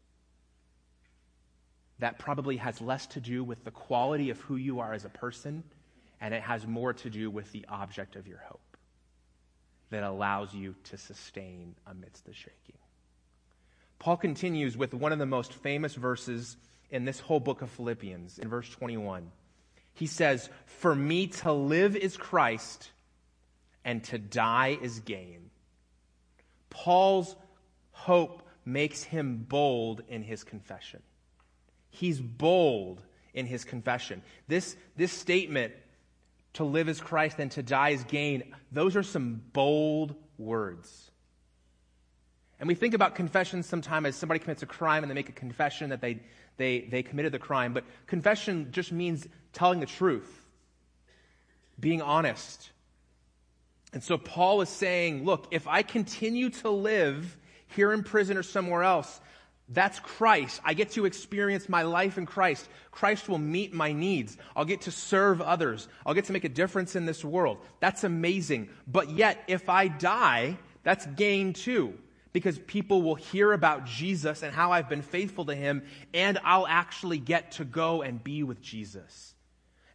That 1.99 2.19
probably 2.19 2.57
has 2.57 2.79
less 2.79 3.07
to 3.07 3.19
do 3.19 3.43
with 3.43 3.63
the 3.63 3.71
quality 3.71 4.29
of 4.29 4.39
who 4.41 4.55
you 4.55 4.79
are 4.79 4.93
as 4.93 5.05
a 5.05 5.09
person 5.09 5.63
and 6.21 6.33
it 6.33 6.41
has 6.41 6.67
more 6.67 6.93
to 6.93 7.09
do 7.09 7.29
with 7.29 7.51
the 7.51 7.65
object 7.69 8.15
of 8.15 8.27
your 8.27 8.39
hope 8.39 8.77
that 9.89 10.03
allows 10.03 10.53
you 10.53 10.75
to 10.85 10.97
sustain 10.97 11.75
amidst 11.87 12.25
the 12.25 12.33
shaking. 12.33 12.77
Paul 13.97 14.17
continues 14.17 14.77
with 14.77 14.93
one 14.93 15.11
of 15.11 15.19
the 15.19 15.25
most 15.25 15.53
famous 15.53 15.95
verses 15.95 16.57
in 16.89 17.05
this 17.05 17.19
whole 17.19 17.39
book 17.39 17.61
of 17.61 17.69
Philippians, 17.71 18.39
in 18.39 18.49
verse 18.49 18.69
21. 18.69 19.31
He 19.93 20.07
says, 20.07 20.49
For 20.65 20.93
me 20.93 21.27
to 21.27 21.51
live 21.51 21.95
is 21.95 22.15
Christ, 22.17 22.91
and 23.83 24.03
to 24.05 24.17
die 24.17 24.77
is 24.81 24.99
gain. 24.99 25.49
Paul's 26.69 27.35
hope 27.91 28.43
makes 28.65 29.03
him 29.03 29.45
bold 29.47 30.01
in 30.07 30.23
his 30.23 30.43
confession. 30.43 31.01
He's 31.89 32.19
bold 32.19 33.01
in 33.33 33.45
his 33.45 33.63
confession. 33.63 34.21
This, 34.47 34.75
this 34.95 35.11
statement 35.11 35.73
to 36.53 36.63
live 36.63 36.89
as 36.89 36.99
Christ 36.99 37.39
and 37.39 37.51
to 37.51 37.63
die 37.63 37.93
as 37.93 38.03
gain, 38.03 38.55
those 38.71 38.95
are 38.95 39.03
some 39.03 39.41
bold 39.53 40.15
words. 40.37 41.11
And 42.59 42.67
we 42.67 42.75
think 42.75 42.93
about 42.93 43.15
confession 43.15 43.63
sometimes 43.63 44.07
as 44.07 44.15
somebody 44.15 44.39
commits 44.39 44.63
a 44.63 44.65
crime 44.65 45.03
and 45.03 45.09
they 45.09 45.15
make 45.15 45.29
a 45.29 45.33
confession 45.33 45.91
that 45.91 46.01
they, 46.01 46.19
they, 46.57 46.81
they 46.81 47.03
committed 47.03 47.31
the 47.31 47.39
crime. 47.39 47.73
But 47.73 47.85
confession 48.05 48.67
just 48.71 48.91
means 48.91 49.27
telling 49.53 49.79
the 49.79 49.85
truth, 49.85 50.45
being 51.79 52.01
honest. 52.01 52.71
And 53.93 54.03
so 54.03 54.17
Paul 54.17 54.61
is 54.61 54.69
saying, 54.69 55.23
look, 55.23 55.47
if 55.51 55.67
I 55.67 55.83
continue 55.83 56.49
to 56.49 56.69
live 56.69 57.37
here 57.75 57.93
in 57.93 58.03
prison 58.03 58.37
or 58.37 58.43
somewhere 58.43 58.83
else, 58.83 59.21
that's 59.71 59.99
Christ. 59.99 60.59
I 60.65 60.73
get 60.73 60.91
to 60.93 61.05
experience 61.05 61.69
my 61.69 61.83
life 61.83 62.17
in 62.17 62.25
Christ. 62.25 62.67
Christ 62.91 63.29
will 63.29 63.37
meet 63.37 63.71
my 63.71 63.91
needs. 63.91 64.35
I'll 64.55 64.65
get 64.65 64.81
to 64.81 64.91
serve 64.91 65.41
others. 65.41 65.87
I'll 66.05 66.15
get 66.15 66.25
to 66.25 66.33
make 66.33 66.43
a 66.43 66.49
difference 66.49 66.95
in 66.95 67.05
this 67.05 67.23
world. 67.23 67.59
That's 67.79 68.03
amazing. 68.03 68.69
But 68.87 69.11
yet, 69.11 69.43
if 69.47 69.69
I 69.69 69.87
die, 69.87 70.57
that's 70.83 71.05
gain 71.05 71.53
too. 71.53 71.93
because 72.33 72.59
people 72.59 73.01
will 73.01 73.15
hear 73.15 73.53
about 73.53 73.85
Jesus 73.85 74.43
and 74.43 74.53
how 74.53 74.71
I've 74.71 74.89
been 74.89 75.01
faithful 75.01 75.45
to 75.45 75.55
him, 75.55 75.83
and 76.13 76.37
I'll 76.43 76.67
actually 76.67 77.17
get 77.17 77.53
to 77.53 77.65
go 77.65 78.01
and 78.01 78.23
be 78.23 78.43
with 78.43 78.61
Jesus. 78.61 79.33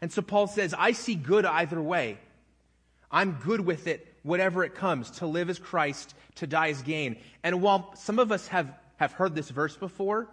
And 0.00 0.12
so 0.12 0.20
Paul 0.20 0.46
says, 0.46 0.74
I 0.76 0.92
see 0.92 1.14
good 1.14 1.44
either 1.44 1.80
way. 1.80 2.18
I'm 3.10 3.38
good 3.42 3.60
with 3.60 3.86
it, 3.86 4.06
whatever 4.24 4.64
it 4.64 4.74
comes. 4.74 5.12
To 5.12 5.26
live 5.28 5.48
as 5.48 5.60
Christ, 5.60 6.14
to 6.36 6.48
die 6.48 6.70
as 6.70 6.82
gain. 6.82 7.16
And 7.44 7.62
while 7.62 7.94
some 7.94 8.18
of 8.18 8.32
us 8.32 8.48
have, 8.48 8.76
have 8.96 9.12
heard 9.12 9.36
this 9.36 9.50
verse 9.50 9.76
before, 9.76 10.28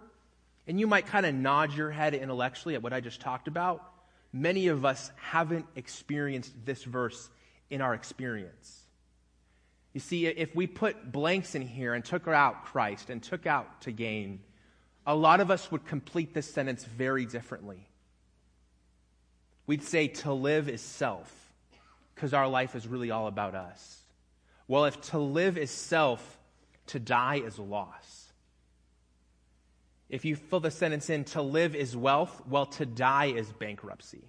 and 0.66 0.80
you 0.80 0.88
might 0.88 1.06
kind 1.06 1.24
of 1.24 1.34
nod 1.34 1.72
your 1.72 1.92
head 1.92 2.14
intellectually 2.14 2.74
at 2.74 2.82
what 2.82 2.92
I 2.92 3.00
just 3.00 3.20
talked 3.20 3.46
about, 3.46 3.84
many 4.32 4.66
of 4.66 4.84
us 4.84 5.12
haven't 5.16 5.66
experienced 5.76 6.52
this 6.64 6.82
verse 6.82 7.30
in 7.70 7.80
our 7.80 7.94
experience. 7.94 8.80
You 9.92 10.00
see, 10.00 10.26
if 10.26 10.54
we 10.54 10.66
put 10.66 11.12
blanks 11.12 11.54
in 11.54 11.62
here 11.62 11.94
and 11.94 12.04
took 12.04 12.26
out 12.26 12.64
Christ 12.64 13.10
and 13.10 13.22
took 13.22 13.46
out 13.46 13.82
to 13.82 13.92
gain, 13.92 14.40
a 15.06 15.14
lot 15.14 15.40
of 15.40 15.50
us 15.50 15.70
would 15.70 15.84
complete 15.84 16.32
this 16.32 16.50
sentence 16.50 16.84
very 16.84 17.26
differently. 17.26 17.88
We'd 19.66 19.82
say 19.82 20.08
to 20.08 20.32
live 20.32 20.68
is 20.68 20.80
self, 20.80 21.41
because 22.22 22.34
our 22.34 22.46
life 22.46 22.76
is 22.76 22.86
really 22.86 23.10
all 23.10 23.26
about 23.26 23.56
us. 23.56 23.98
Well, 24.68 24.84
if 24.84 25.00
to 25.10 25.18
live 25.18 25.58
is 25.58 25.72
self, 25.72 26.38
to 26.86 27.00
die 27.00 27.40
is 27.44 27.58
loss. 27.58 28.32
If 30.08 30.24
you 30.24 30.36
fill 30.36 30.60
the 30.60 30.70
sentence 30.70 31.10
in, 31.10 31.24
to 31.24 31.42
live 31.42 31.74
is 31.74 31.96
wealth, 31.96 32.40
well, 32.48 32.66
to 32.66 32.86
die 32.86 33.32
is 33.32 33.50
bankruptcy. 33.50 34.22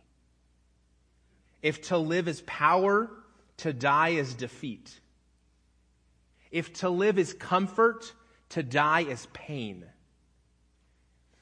If 1.61 1.83
to 1.89 1.99
live 1.99 2.27
is 2.27 2.41
power, 2.47 3.11
to 3.57 3.71
die 3.73 4.09
is 4.09 4.33
defeat. 4.33 4.99
If 6.49 6.73
to 6.79 6.89
live 6.89 7.19
is 7.19 7.31
comfort, 7.31 8.11
to 8.49 8.63
die 8.63 9.01
is 9.01 9.27
pain. 9.33 9.85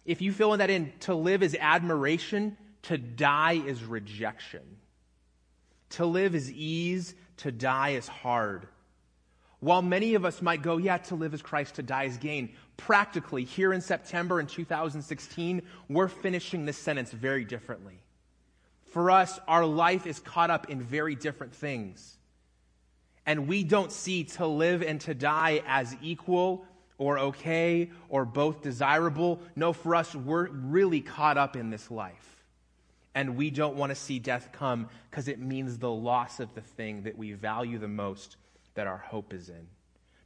If 0.03 0.21
you 0.21 0.33
fill 0.33 0.51
in 0.51 0.59
that 0.59 0.69
in, 0.69 0.91
to 1.01 1.15
live 1.15 1.43
is 1.43 1.55
admiration, 1.57 2.57
to 2.81 2.97
die 2.97 3.53
is 3.53 3.85
rejection. 3.85 4.80
To 5.91 6.05
live 6.05 6.35
is 6.35 6.51
ease, 6.51 7.15
to 7.37 7.51
die 7.51 7.89
is 7.89 8.07
hard. 8.07 8.67
While 9.59 9.81
many 9.81 10.15
of 10.15 10.25
us 10.25 10.41
might 10.41 10.63
go, 10.63 10.77
yeah, 10.77 10.97
to 10.97 11.15
live 11.15 11.33
is 11.33 11.41
Christ, 11.41 11.75
to 11.75 11.83
die 11.83 12.05
is 12.05 12.17
gain, 12.17 12.53
practically, 12.77 13.43
here 13.43 13.73
in 13.73 13.81
September 13.81 14.39
in 14.39 14.47
2016, 14.47 15.61
we're 15.87 16.07
finishing 16.07 16.65
this 16.65 16.77
sentence 16.77 17.11
very 17.11 17.45
differently. 17.45 17.99
For 18.85 19.11
us, 19.11 19.39
our 19.47 19.65
life 19.65 20.07
is 20.07 20.19
caught 20.19 20.49
up 20.49 20.69
in 20.69 20.81
very 20.81 21.15
different 21.15 21.53
things. 21.53 22.17
And 23.25 23.47
we 23.47 23.63
don't 23.63 23.91
see 23.91 24.23
to 24.23 24.47
live 24.47 24.81
and 24.81 24.99
to 25.01 25.13
die 25.13 25.61
as 25.67 25.95
equal 26.01 26.65
or 26.97 27.19
okay 27.19 27.91
or 28.09 28.25
both 28.25 28.61
desirable. 28.61 29.41
No, 29.55 29.73
for 29.73 29.95
us, 29.95 30.15
we're 30.15 30.49
really 30.49 31.01
caught 31.01 31.37
up 31.37 31.55
in 31.55 31.69
this 31.69 31.91
life. 31.91 32.40
And 33.13 33.35
we 33.35 33.49
don't 33.49 33.75
want 33.75 33.89
to 33.89 33.95
see 33.95 34.19
death 34.19 34.49
come 34.53 34.87
because 35.09 35.27
it 35.27 35.39
means 35.39 35.77
the 35.77 35.91
loss 35.91 36.39
of 36.39 36.53
the 36.55 36.61
thing 36.61 37.03
that 37.03 37.17
we 37.17 37.33
value 37.33 37.77
the 37.77 37.87
most 37.87 38.37
that 38.75 38.87
our 38.87 38.97
hope 38.97 39.33
is 39.33 39.49
in. 39.49 39.67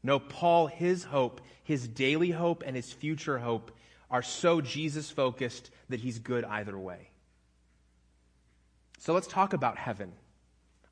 No, 0.04 0.20
Paul, 0.20 0.68
his 0.68 1.04
hope, 1.04 1.42
his 1.64 1.88
daily 1.88 2.30
hope, 2.30 2.64
and 2.66 2.76
his 2.76 2.94
future 2.94 3.40
hope 3.40 3.72
are 4.12 4.22
so 4.22 4.62
Jesus 4.62 5.10
focused 5.10 5.72
that 5.90 6.00
he's 6.00 6.20
good 6.20 6.46
either 6.46 6.78
way. 6.78 7.10
So 9.00 9.14
let's 9.14 9.28
talk 9.28 9.54
about 9.54 9.78
heaven. 9.78 10.12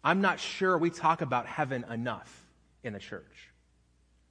I'm 0.03 0.19
not 0.19 0.39
sure 0.39 0.77
we 0.77 0.89
talk 0.89 1.21
about 1.21 1.45
heaven 1.45 1.85
enough 1.91 2.43
in 2.83 2.93
the 2.93 2.99
church. 2.99 3.51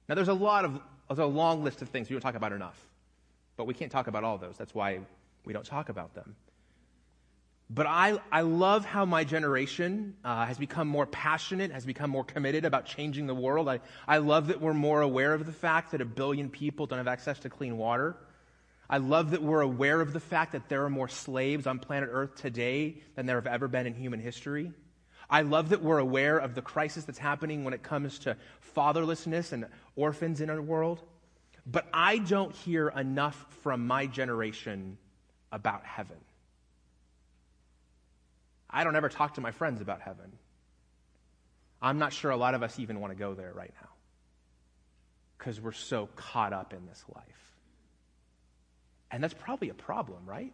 Now, 0.07 0.15
there's 0.15 0.27
a 0.27 0.33
lot 0.33 0.65
of, 0.65 0.79
there's 1.07 1.19
a 1.19 1.25
long 1.25 1.63
list 1.63 1.81
of 1.81 1.89
things 1.89 2.09
we 2.09 2.13
don't 2.13 2.21
talk 2.21 2.35
about 2.35 2.51
enough, 2.51 2.79
but 3.55 3.65
we 3.65 3.73
can't 3.73 3.91
talk 3.91 4.07
about 4.07 4.23
all 4.23 4.37
those. 4.37 4.57
That's 4.57 4.75
why 4.75 4.99
we 5.45 5.53
don't 5.53 5.65
talk 5.65 5.89
about 5.89 6.13
them. 6.13 6.35
But 7.69 7.87
I, 7.87 8.19
I 8.31 8.41
love 8.41 8.85
how 8.85 9.05
my 9.05 9.23
generation 9.23 10.15
uh, 10.23 10.45
has 10.45 10.57
become 10.57 10.87
more 10.87 11.05
passionate, 11.07 11.71
has 11.71 11.85
become 11.85 12.09
more 12.09 12.23
committed 12.23 12.65
about 12.65 12.85
changing 12.85 13.25
the 13.25 13.33
world. 13.33 13.67
I, 13.67 13.79
I 14.07 14.17
love 14.17 14.47
that 14.47 14.61
we're 14.61 14.73
more 14.73 15.01
aware 15.01 15.33
of 15.33 15.45
the 15.45 15.53
fact 15.53 15.91
that 15.91 16.01
a 16.01 16.05
billion 16.05 16.49
people 16.49 16.85
don't 16.85 16.99
have 16.99 17.07
access 17.07 17.39
to 17.39 17.49
clean 17.49 17.77
water. 17.77 18.15
I 18.89 18.97
love 18.97 19.31
that 19.31 19.41
we're 19.41 19.61
aware 19.61 20.01
of 20.01 20.13
the 20.13 20.19
fact 20.19 20.51
that 20.51 20.69
there 20.69 20.83
are 20.83 20.89
more 20.89 21.07
slaves 21.07 21.65
on 21.65 21.79
planet 21.79 22.09
Earth 22.11 22.35
today 22.35 22.97
than 23.15 23.25
there 23.25 23.37
have 23.37 23.47
ever 23.47 23.67
been 23.67 23.87
in 23.87 23.95
human 23.95 24.19
history. 24.19 24.71
I 25.29 25.41
love 25.41 25.69
that 25.69 25.81
we're 25.81 25.99
aware 25.99 26.37
of 26.37 26.53
the 26.53 26.61
crisis 26.61 27.05
that's 27.05 27.17
happening 27.17 27.63
when 27.63 27.73
it 27.73 27.81
comes 27.81 28.19
to 28.19 28.37
fatherlessness 28.75 29.51
and 29.51 29.65
orphans 29.95 30.41
in 30.41 30.49
our 30.49 30.61
world. 30.61 31.01
But 31.65 31.87
I 31.93 32.17
don't 32.17 32.53
hear 32.53 32.89
enough 32.89 33.45
from 33.63 33.87
my 33.87 34.05
generation 34.05 34.97
about 35.51 35.85
heaven. 35.85 36.17
I 38.73 38.83
don't 38.83 38.95
ever 38.95 39.09
talk 39.09 39.35
to 39.35 39.41
my 39.41 39.51
friends 39.51 39.79
about 39.81 40.01
heaven. 40.01 40.31
I'm 41.81 41.99
not 41.99 42.11
sure 42.11 42.31
a 42.31 42.37
lot 42.37 42.55
of 42.55 42.63
us 42.63 42.79
even 42.79 42.99
want 42.99 43.11
to 43.11 43.19
go 43.19 43.33
there 43.33 43.53
right 43.53 43.73
now 43.81 43.89
because 45.37 45.59
we're 45.61 45.73
so 45.73 46.07
caught 46.15 46.53
up 46.53 46.73
in 46.73 46.85
this 46.85 47.03
life. 47.13 47.25
And 49.11 49.23
that's 49.23 49.33
probably 49.33 49.69
a 49.69 49.73
problem, 49.73 50.25
right? 50.25 50.53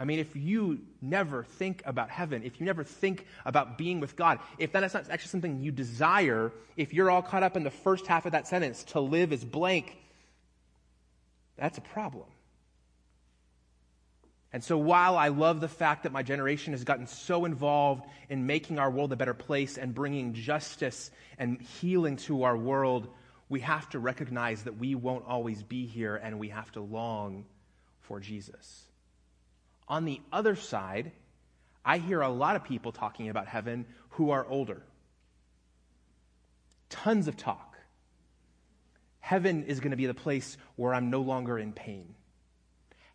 I 0.00 0.04
mean, 0.04 0.18
if 0.18 0.34
you 0.34 0.80
never 1.00 1.44
think 1.44 1.82
about 1.84 2.10
heaven, 2.10 2.42
if 2.42 2.58
you 2.58 2.66
never 2.66 2.82
think 2.82 3.26
about 3.44 3.78
being 3.78 4.00
with 4.00 4.16
God, 4.16 4.40
if 4.58 4.72
that's 4.72 4.94
not 4.94 5.08
actually 5.10 5.28
something 5.28 5.60
you 5.60 5.70
desire, 5.70 6.50
if 6.76 6.92
you're 6.92 7.10
all 7.10 7.22
caught 7.22 7.44
up 7.44 7.56
in 7.56 7.62
the 7.62 7.70
first 7.70 8.08
half 8.08 8.26
of 8.26 8.32
that 8.32 8.48
sentence, 8.48 8.82
to 8.84 9.00
live 9.00 9.32
is 9.32 9.44
blank, 9.44 9.96
that's 11.56 11.78
a 11.78 11.82
problem. 11.82 12.26
And 14.52 14.62
so 14.62 14.76
while 14.76 15.16
I 15.16 15.28
love 15.28 15.60
the 15.60 15.68
fact 15.68 16.02
that 16.02 16.12
my 16.12 16.22
generation 16.22 16.74
has 16.74 16.84
gotten 16.84 17.06
so 17.06 17.46
involved 17.46 18.04
in 18.28 18.46
making 18.46 18.78
our 18.78 18.90
world 18.90 19.12
a 19.12 19.16
better 19.16 19.34
place 19.34 19.78
and 19.78 19.94
bringing 19.94 20.34
justice 20.34 21.10
and 21.38 21.60
healing 21.60 22.16
to 22.18 22.42
our 22.42 22.56
world, 22.56 23.08
we 23.48 23.60
have 23.60 23.88
to 23.90 23.98
recognize 23.98 24.64
that 24.64 24.76
we 24.76 24.94
won't 24.94 25.24
always 25.26 25.62
be 25.62 25.86
here 25.86 26.16
and 26.16 26.38
we 26.38 26.50
have 26.50 26.70
to 26.72 26.80
long 26.80 27.46
for 28.00 28.20
Jesus. 28.20 28.84
On 29.88 30.04
the 30.04 30.20
other 30.30 30.54
side, 30.54 31.12
I 31.84 31.98
hear 31.98 32.20
a 32.20 32.28
lot 32.28 32.56
of 32.56 32.64
people 32.64 32.92
talking 32.92 33.30
about 33.30 33.48
heaven 33.48 33.86
who 34.10 34.30
are 34.30 34.46
older. 34.46 34.82
Tons 36.90 37.26
of 37.26 37.38
talk. 37.38 37.78
Heaven 39.20 39.64
is 39.64 39.80
going 39.80 39.92
to 39.92 39.96
be 39.96 40.06
the 40.06 40.14
place 40.14 40.58
where 40.76 40.92
I'm 40.92 41.08
no 41.08 41.22
longer 41.22 41.58
in 41.58 41.72
pain. 41.72 42.14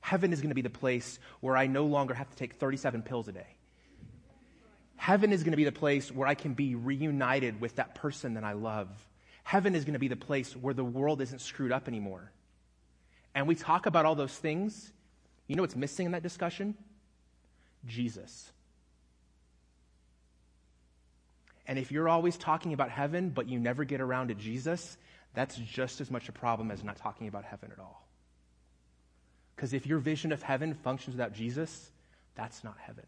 Heaven 0.08 0.32
is 0.32 0.40
going 0.40 0.52
to 0.52 0.56
be 0.56 0.62
the 0.62 0.70
place 0.70 1.20
where 1.42 1.58
I 1.58 1.68
no 1.68 1.84
longer 1.84 2.14
have 2.14 2.30
to 2.30 2.36
take 2.38 2.54
37 2.54 3.02
pills 3.02 3.28
a 3.28 3.34
day. 3.34 3.58
Heaven 4.96 5.34
is 5.34 5.44
going 5.44 5.52
to 5.52 5.58
be 5.58 5.66
the 5.66 5.74
place 5.74 6.10
where 6.10 6.26
I 6.26 6.34
can 6.34 6.54
be 6.54 6.76
reunited 6.76 7.60
with 7.60 7.76
that 7.76 7.94
person 7.94 8.36
that 8.36 8.46
I 8.46 8.54
love. 8.54 8.88
Heaven 9.44 9.76
is 9.76 9.84
going 9.84 9.96
to 9.96 10.00
be 10.00 10.08
the 10.08 10.16
place 10.16 10.56
where 10.56 10.74
the 10.74 10.86
world 10.86 11.20
isn't 11.20 11.42
screwed 11.42 11.74
up 11.74 11.90
anymore. 11.90 12.32
And 13.36 13.50
we 13.50 13.56
talk 13.56 13.86
about 13.86 14.06
all 14.06 14.16
those 14.16 14.32
things, 14.32 14.94
you 15.46 15.58
know 15.58 15.64
what's 15.64 15.76
missing 15.76 16.06
in 16.06 16.12
that 16.14 16.24
discussion? 16.24 16.78
Jesus. 17.86 18.50
And 21.68 21.78
if 21.78 21.92
you're 21.92 22.08
always 22.08 22.38
talking 22.38 22.72
about 22.72 22.92
heaven, 22.92 23.32
but 23.32 23.50
you 23.50 23.60
never 23.60 23.84
get 23.84 24.00
around 24.00 24.30
to 24.30 24.36
Jesus, 24.36 24.98
that's 25.34 25.58
just 25.58 26.00
as 26.00 26.10
much 26.10 26.30
a 26.30 26.32
problem 26.32 26.72
as 26.72 26.82
not 26.82 26.96
talking 26.96 27.28
about 27.28 27.44
heaven 27.44 27.74
at 27.74 27.80
all. 27.80 28.08
Because 29.58 29.74
if 29.74 29.88
your 29.88 29.98
vision 29.98 30.32
of 30.32 30.44
heaven 30.44 30.76
functions 30.76 31.16
without 31.16 31.34
Jesus, 31.34 31.92
that's 32.36 32.64
not 32.64 32.78
heaven. 32.80 33.04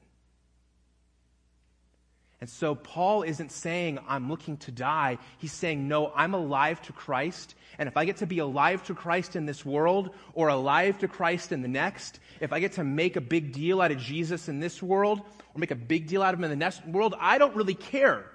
And 2.41 2.50
so 2.50 2.74
Paul 2.74 3.22
isn't 3.22 3.51
saying, 3.51 4.00
I'm 4.08 4.29
looking 4.29 4.58
to 4.58 4.72
die. 4.72 5.20
He's 5.38 5.51
saying, 5.51 5.88
no, 5.88 6.12
I'm 6.15 6.34
alive 6.34 6.82
to 6.84 6.94
Christ. 6.94 7.53
And 7.77 7.88
if 7.88 7.98
I 7.98 8.06
get 8.06 8.18
to 8.18 8.25
be 8.25 8.39
alive 8.39 8.84
to 8.86 8.96
Christ 8.96 9.36
in 9.36 9.46
this 9.46 9.63
world 9.63 10.10
or 10.34 10.48
alive 10.48 10.98
to 11.00 11.08
Christ 11.08 11.51
in 11.51 11.62
the 11.62 11.68
next, 11.68 12.20
if 12.39 12.51
I 12.51 12.60
get 12.60 12.74
to 12.74 12.84
make 12.84 13.15
a 13.15 13.22
big 13.22 13.51
deal 13.51 13.79
out 13.79 13.91
of 13.91 14.00
Jesus 14.00 14.50
in 14.50 14.60
this 14.60 14.82
world 14.82 15.20
or 15.20 15.60
make 15.60 15.72
a 15.72 15.75
big 15.75 16.08
deal 16.08 16.24
out 16.24 16.34
of 16.34 16.39
him 16.39 16.46
in 16.46 16.50
the 16.50 16.56
next 16.56 16.84
world, 16.88 17.13
I 17.20 17.38
don't 17.38 17.56
really 17.56 17.75
care 17.75 18.25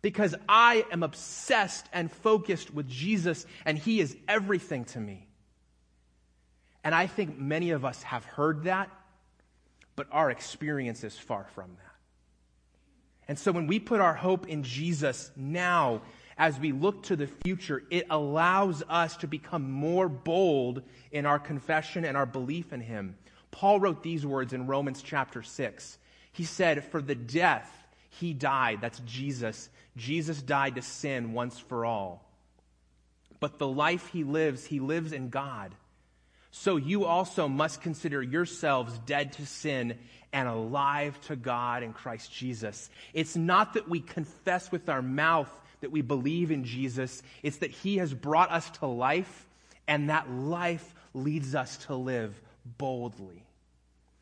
because 0.00 0.34
I 0.48 0.84
am 0.92 1.02
obsessed 1.02 1.86
and 1.92 2.12
focused 2.12 2.72
with 2.72 2.86
Jesus 2.86 3.46
and 3.64 3.78
he 3.78 3.98
is 3.98 4.14
everything 4.28 4.84
to 4.86 5.00
me. 5.00 5.23
And 6.84 6.94
I 6.94 7.06
think 7.06 7.38
many 7.38 7.70
of 7.70 7.84
us 7.84 8.02
have 8.04 8.24
heard 8.24 8.64
that, 8.64 8.90
but 9.96 10.06
our 10.12 10.30
experience 10.30 11.02
is 11.02 11.18
far 11.18 11.46
from 11.54 11.70
that. 11.76 11.94
And 13.26 13.38
so 13.38 13.52
when 13.52 13.66
we 13.66 13.80
put 13.80 14.00
our 14.00 14.14
hope 14.14 14.46
in 14.46 14.62
Jesus 14.62 15.30
now, 15.34 16.02
as 16.36 16.58
we 16.58 16.72
look 16.72 17.04
to 17.04 17.16
the 17.16 17.26
future, 17.26 17.84
it 17.90 18.06
allows 18.10 18.82
us 18.88 19.16
to 19.18 19.26
become 19.26 19.70
more 19.70 20.08
bold 20.08 20.82
in 21.10 21.24
our 21.26 21.38
confession 21.38 22.04
and 22.04 22.16
our 22.16 22.26
belief 22.26 22.72
in 22.72 22.80
Him. 22.80 23.16
Paul 23.50 23.80
wrote 23.80 24.02
these 24.02 24.26
words 24.26 24.52
in 24.52 24.66
Romans 24.66 25.00
chapter 25.00 25.42
6. 25.42 25.98
He 26.32 26.44
said, 26.44 26.84
For 26.84 27.00
the 27.00 27.14
death 27.14 27.70
he 28.10 28.34
died, 28.34 28.80
that's 28.80 29.00
Jesus. 29.00 29.70
Jesus 29.96 30.42
died 30.42 30.74
to 30.74 30.82
sin 30.82 31.32
once 31.32 31.58
for 31.58 31.84
all. 31.84 32.20
but 33.40 33.58
the 33.58 33.68
life 33.68 34.08
he 34.08 34.24
lives, 34.24 34.64
he 34.64 34.80
lives 34.80 35.12
in 35.12 35.28
God. 35.28 35.74
So 36.56 36.76
you 36.76 37.04
also 37.04 37.48
must 37.48 37.80
consider 37.80 38.22
yourselves 38.22 38.96
dead 39.06 39.32
to 39.34 39.44
sin 39.44 39.98
and 40.32 40.46
alive 40.46 41.20
to 41.22 41.34
God 41.34 41.82
in 41.82 41.92
Christ 41.92 42.32
Jesus. 42.32 42.90
It's 43.12 43.34
not 43.34 43.74
that 43.74 43.88
we 43.88 43.98
confess 43.98 44.70
with 44.70 44.88
our 44.88 45.02
mouth 45.02 45.50
that 45.80 45.90
we 45.90 46.00
believe 46.00 46.52
in 46.52 46.62
Jesus, 46.62 47.24
it's 47.42 47.56
that 47.56 47.72
he 47.72 47.96
has 47.96 48.14
brought 48.14 48.52
us 48.52 48.70
to 48.78 48.86
life, 48.86 49.48
and 49.88 50.10
that 50.10 50.30
life 50.30 50.94
leads 51.12 51.56
us 51.56 51.76
to 51.86 51.96
live 51.96 52.40
boldly. 52.78 53.42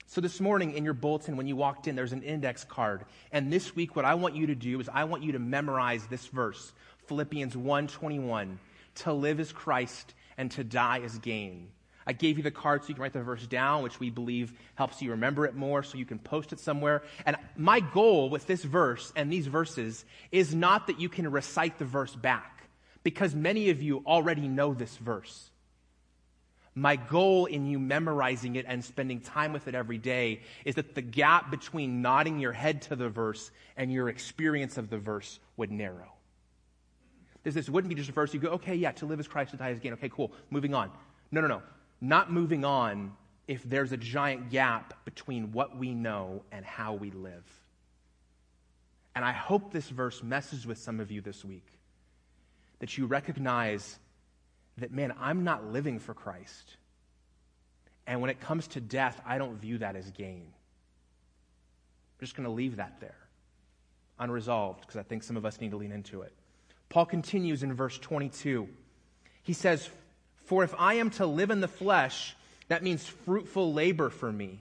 So 0.07 0.23
this 0.23 0.41
morning 0.41 0.73
in 0.73 0.85
your 0.87 0.95
bulletin, 0.95 1.37
when 1.37 1.47
you 1.47 1.55
walked 1.55 1.87
in, 1.87 1.97
there's 1.97 2.15
an 2.15 2.23
index 2.23 2.65
card. 2.65 3.05
And 3.31 3.53
this 3.53 3.77
week, 3.77 3.95
what 3.95 4.07
I 4.07 4.15
want 4.15 4.37
you 4.37 4.47
to 4.47 4.55
do 4.55 4.81
is 4.81 4.89
I 4.89 5.05
want 5.05 5.23
you 5.23 5.33
to 5.33 5.39
memorize 5.39 6.07
this 6.07 6.27
verse, 6.29 6.73
Philippians 7.09 7.55
1:21. 7.55 8.59
To 8.95 9.13
live 9.13 9.39
is 9.39 9.53
Christ, 9.53 10.15
and 10.39 10.51
to 10.53 10.65
die 10.65 11.01
is 11.01 11.19
gain. 11.19 11.69
I 12.07 12.13
gave 12.13 12.37
you 12.37 12.43
the 12.43 12.51
card 12.51 12.83
so 12.83 12.89
you 12.89 12.95
can 12.95 13.03
write 13.03 13.13
the 13.13 13.23
verse 13.23 13.47
down, 13.47 13.83
which 13.83 14.01
we 14.01 14.11
believe 14.11 14.53
helps 14.75 15.01
you 15.01 15.13
remember 15.13 15.47
it 15.47 15.55
more 15.55 15.83
so 15.83 15.99
you 15.99 16.05
can 16.05 16.19
post 16.19 16.53
it 16.53 16.61
somewhere. 16.61 17.03
And 17.25 17.37
my 17.57 17.81
goal 17.81 18.31
with 18.31 18.47
this 18.47 18.65
verse 18.65 19.13
and 19.15 19.33
these 19.33 19.47
verses 19.47 20.05
is 20.31 20.55
not 20.55 20.89
that 20.89 21.01
you 21.01 21.09
can 21.09 21.31
recite 21.31 21.79
the 21.79 21.85
verse 21.85 22.15
back, 22.15 22.65
because 23.03 23.35
many 23.35 23.71
of 23.71 23.83
you 23.83 24.03
already 24.07 24.49
know 24.49 24.75
this 24.75 24.97
verse. 24.97 25.51
My 26.75 26.97
goal 26.97 27.47
in 27.47 27.67
you 27.67 27.79
memorizing 27.79 28.57
it 28.57 28.65
and 28.67 28.83
spending 28.83 29.21
time 29.21 29.53
with 29.53 29.69
it 29.69 29.75
every 29.75 29.99
day 29.99 30.41
is 30.65 30.77
that 30.77 30.95
the 30.95 31.03
gap 31.03 31.51
between 31.51 32.01
nodding 32.01 32.39
your 32.39 32.53
head 32.53 32.83
to 32.83 32.97
the 32.97 33.11
verse 33.11 33.51
and 33.77 33.93
your 33.93 34.09
experience 34.09 34.79
of 34.79 34.89
the 34.89 34.97
verse 34.97 35.39
would 35.59 35.71
narrow. 35.71 36.13
This, 37.43 37.55
this 37.55 37.69
wouldn't 37.69 37.91
be 37.91 37.95
just 37.95 38.09
a 38.09 38.13
verse 38.13 38.33
you 38.33 38.41
go, 38.41 38.51
okay, 38.51 38.75
yeah, 38.75 38.93
to 38.93 39.07
live 39.07 39.21
as 39.21 39.29
Christ, 39.29 39.51
to 39.51 39.59
die 39.59 39.71
as 39.71 39.81
gain. 39.81 39.93
Okay, 39.95 40.09
cool, 40.09 40.33
moving 40.49 40.73
on. 40.73 40.91
No, 41.31 41.43
no, 41.43 41.47
no. 41.47 41.63
Not 42.05 42.33
moving 42.33 42.65
on 42.65 43.13
if 43.47 43.63
there's 43.63 43.93
a 43.93 43.97
giant 43.97 44.51
gap 44.51 45.05
between 45.05 45.53
what 45.53 45.79
we 45.79 45.95
know 45.95 46.43
and 46.51 46.65
how 46.65 46.95
we 46.95 47.13
live. 47.13 47.45
And 49.15 49.25
I 49.25 49.31
hope 49.31 49.73
this 49.73 49.89
verse 49.89 50.21
messes 50.21 50.67
with 50.67 50.79
some 50.79 50.99
of 50.99 51.13
you 51.13 51.21
this 51.21 51.45
week. 51.45 51.67
That 52.81 52.99
you 52.99 53.07
recognize 53.07 54.01
that, 54.79 54.91
man, 54.91 55.15
I'm 55.21 55.45
not 55.45 55.71
living 55.71 56.01
for 56.01 56.13
Christ. 56.13 56.77
And 58.05 58.21
when 58.21 58.31
it 58.31 58.41
comes 58.41 58.67
to 58.69 58.81
death, 58.81 59.21
I 59.25 59.39
don't 59.39 59.61
view 59.61 59.79
that 59.79 59.95
as 59.95 60.11
gain. 60.11 60.43
I'm 60.43 62.27
just 62.27 62.35
going 62.35 62.49
to 62.49 62.53
leave 62.53 62.77
that 62.77 62.99
there, 62.99 63.15
unresolved, 64.19 64.81
because 64.81 64.97
I 64.97 65.05
think 65.05 65.23
some 65.23 65.37
of 65.37 65.47
us 65.47 65.61
need 65.61 65.71
to 65.71 65.77
lean 65.77 65.93
into 65.93 66.23
it. 66.23 66.33
Paul 66.89 67.07
continues 67.07 67.63
in 67.63 67.73
verse 67.75 67.97
22. 67.99 68.69
He 69.45 69.53
says, 69.53 69.89
For 70.45 70.65
if 70.65 70.75
I 70.79 70.95
am 70.95 71.11
to 71.11 71.27
live 71.27 71.51
in 71.51 71.61
the 71.61 71.69
flesh, 71.69 72.37
that 72.69 72.83
means 72.83 73.07
fruitful 73.07 73.73
labor 73.73 74.11
for 74.11 74.31
me. 74.31 74.61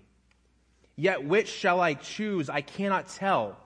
Yet 0.95 1.23
which 1.23 1.47
shall 1.47 1.79
I 1.79 1.95
choose? 1.95 2.49
I 2.49 2.61
cannot 2.61 3.09
tell. 3.09 3.57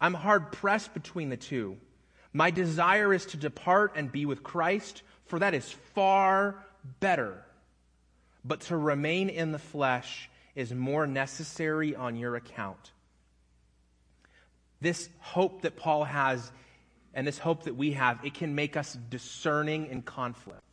I'm 0.00 0.14
hard 0.14 0.52
pressed 0.52 0.94
between 0.94 1.28
the 1.28 1.36
two. 1.36 1.76
My 2.32 2.50
desire 2.50 3.12
is 3.12 3.26
to 3.26 3.36
depart 3.36 3.92
and 3.96 4.12
be 4.12 4.24
with 4.24 4.42
Christ, 4.42 5.02
for 5.26 5.40
that 5.40 5.54
is 5.54 5.70
far 5.94 6.64
better. 7.00 7.44
But 8.44 8.60
to 8.62 8.76
remain 8.76 9.28
in 9.28 9.52
the 9.52 9.58
flesh 9.58 10.30
is 10.54 10.72
more 10.72 11.06
necessary 11.06 11.96
on 11.96 12.16
your 12.16 12.36
account. 12.36 12.92
This 14.80 15.08
hope 15.18 15.62
that 15.62 15.76
Paul 15.76 16.04
has 16.04 16.50
and 17.12 17.26
this 17.26 17.38
hope 17.38 17.64
that 17.64 17.76
we 17.76 17.92
have, 17.92 18.24
it 18.24 18.34
can 18.34 18.54
make 18.54 18.76
us 18.76 18.96
discerning 19.10 19.88
in 19.88 20.02
conflict. 20.02 20.69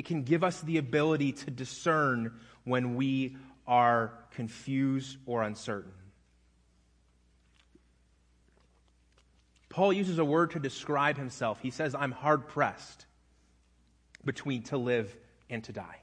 It 0.00 0.06
can 0.06 0.22
give 0.22 0.42
us 0.42 0.58
the 0.62 0.78
ability 0.78 1.32
to 1.32 1.50
discern 1.50 2.32
when 2.64 2.94
we 2.94 3.36
are 3.66 4.14
confused 4.30 5.18
or 5.26 5.42
uncertain. 5.42 5.92
Paul 9.68 9.92
uses 9.92 10.18
a 10.18 10.24
word 10.24 10.52
to 10.52 10.58
describe 10.58 11.18
himself. 11.18 11.60
He 11.60 11.68
says, 11.68 11.94
I'm 11.94 12.12
hard 12.12 12.48
pressed 12.48 13.04
between 14.24 14.62
to 14.62 14.78
live 14.78 15.14
and 15.50 15.62
to 15.64 15.72
die. 15.72 15.98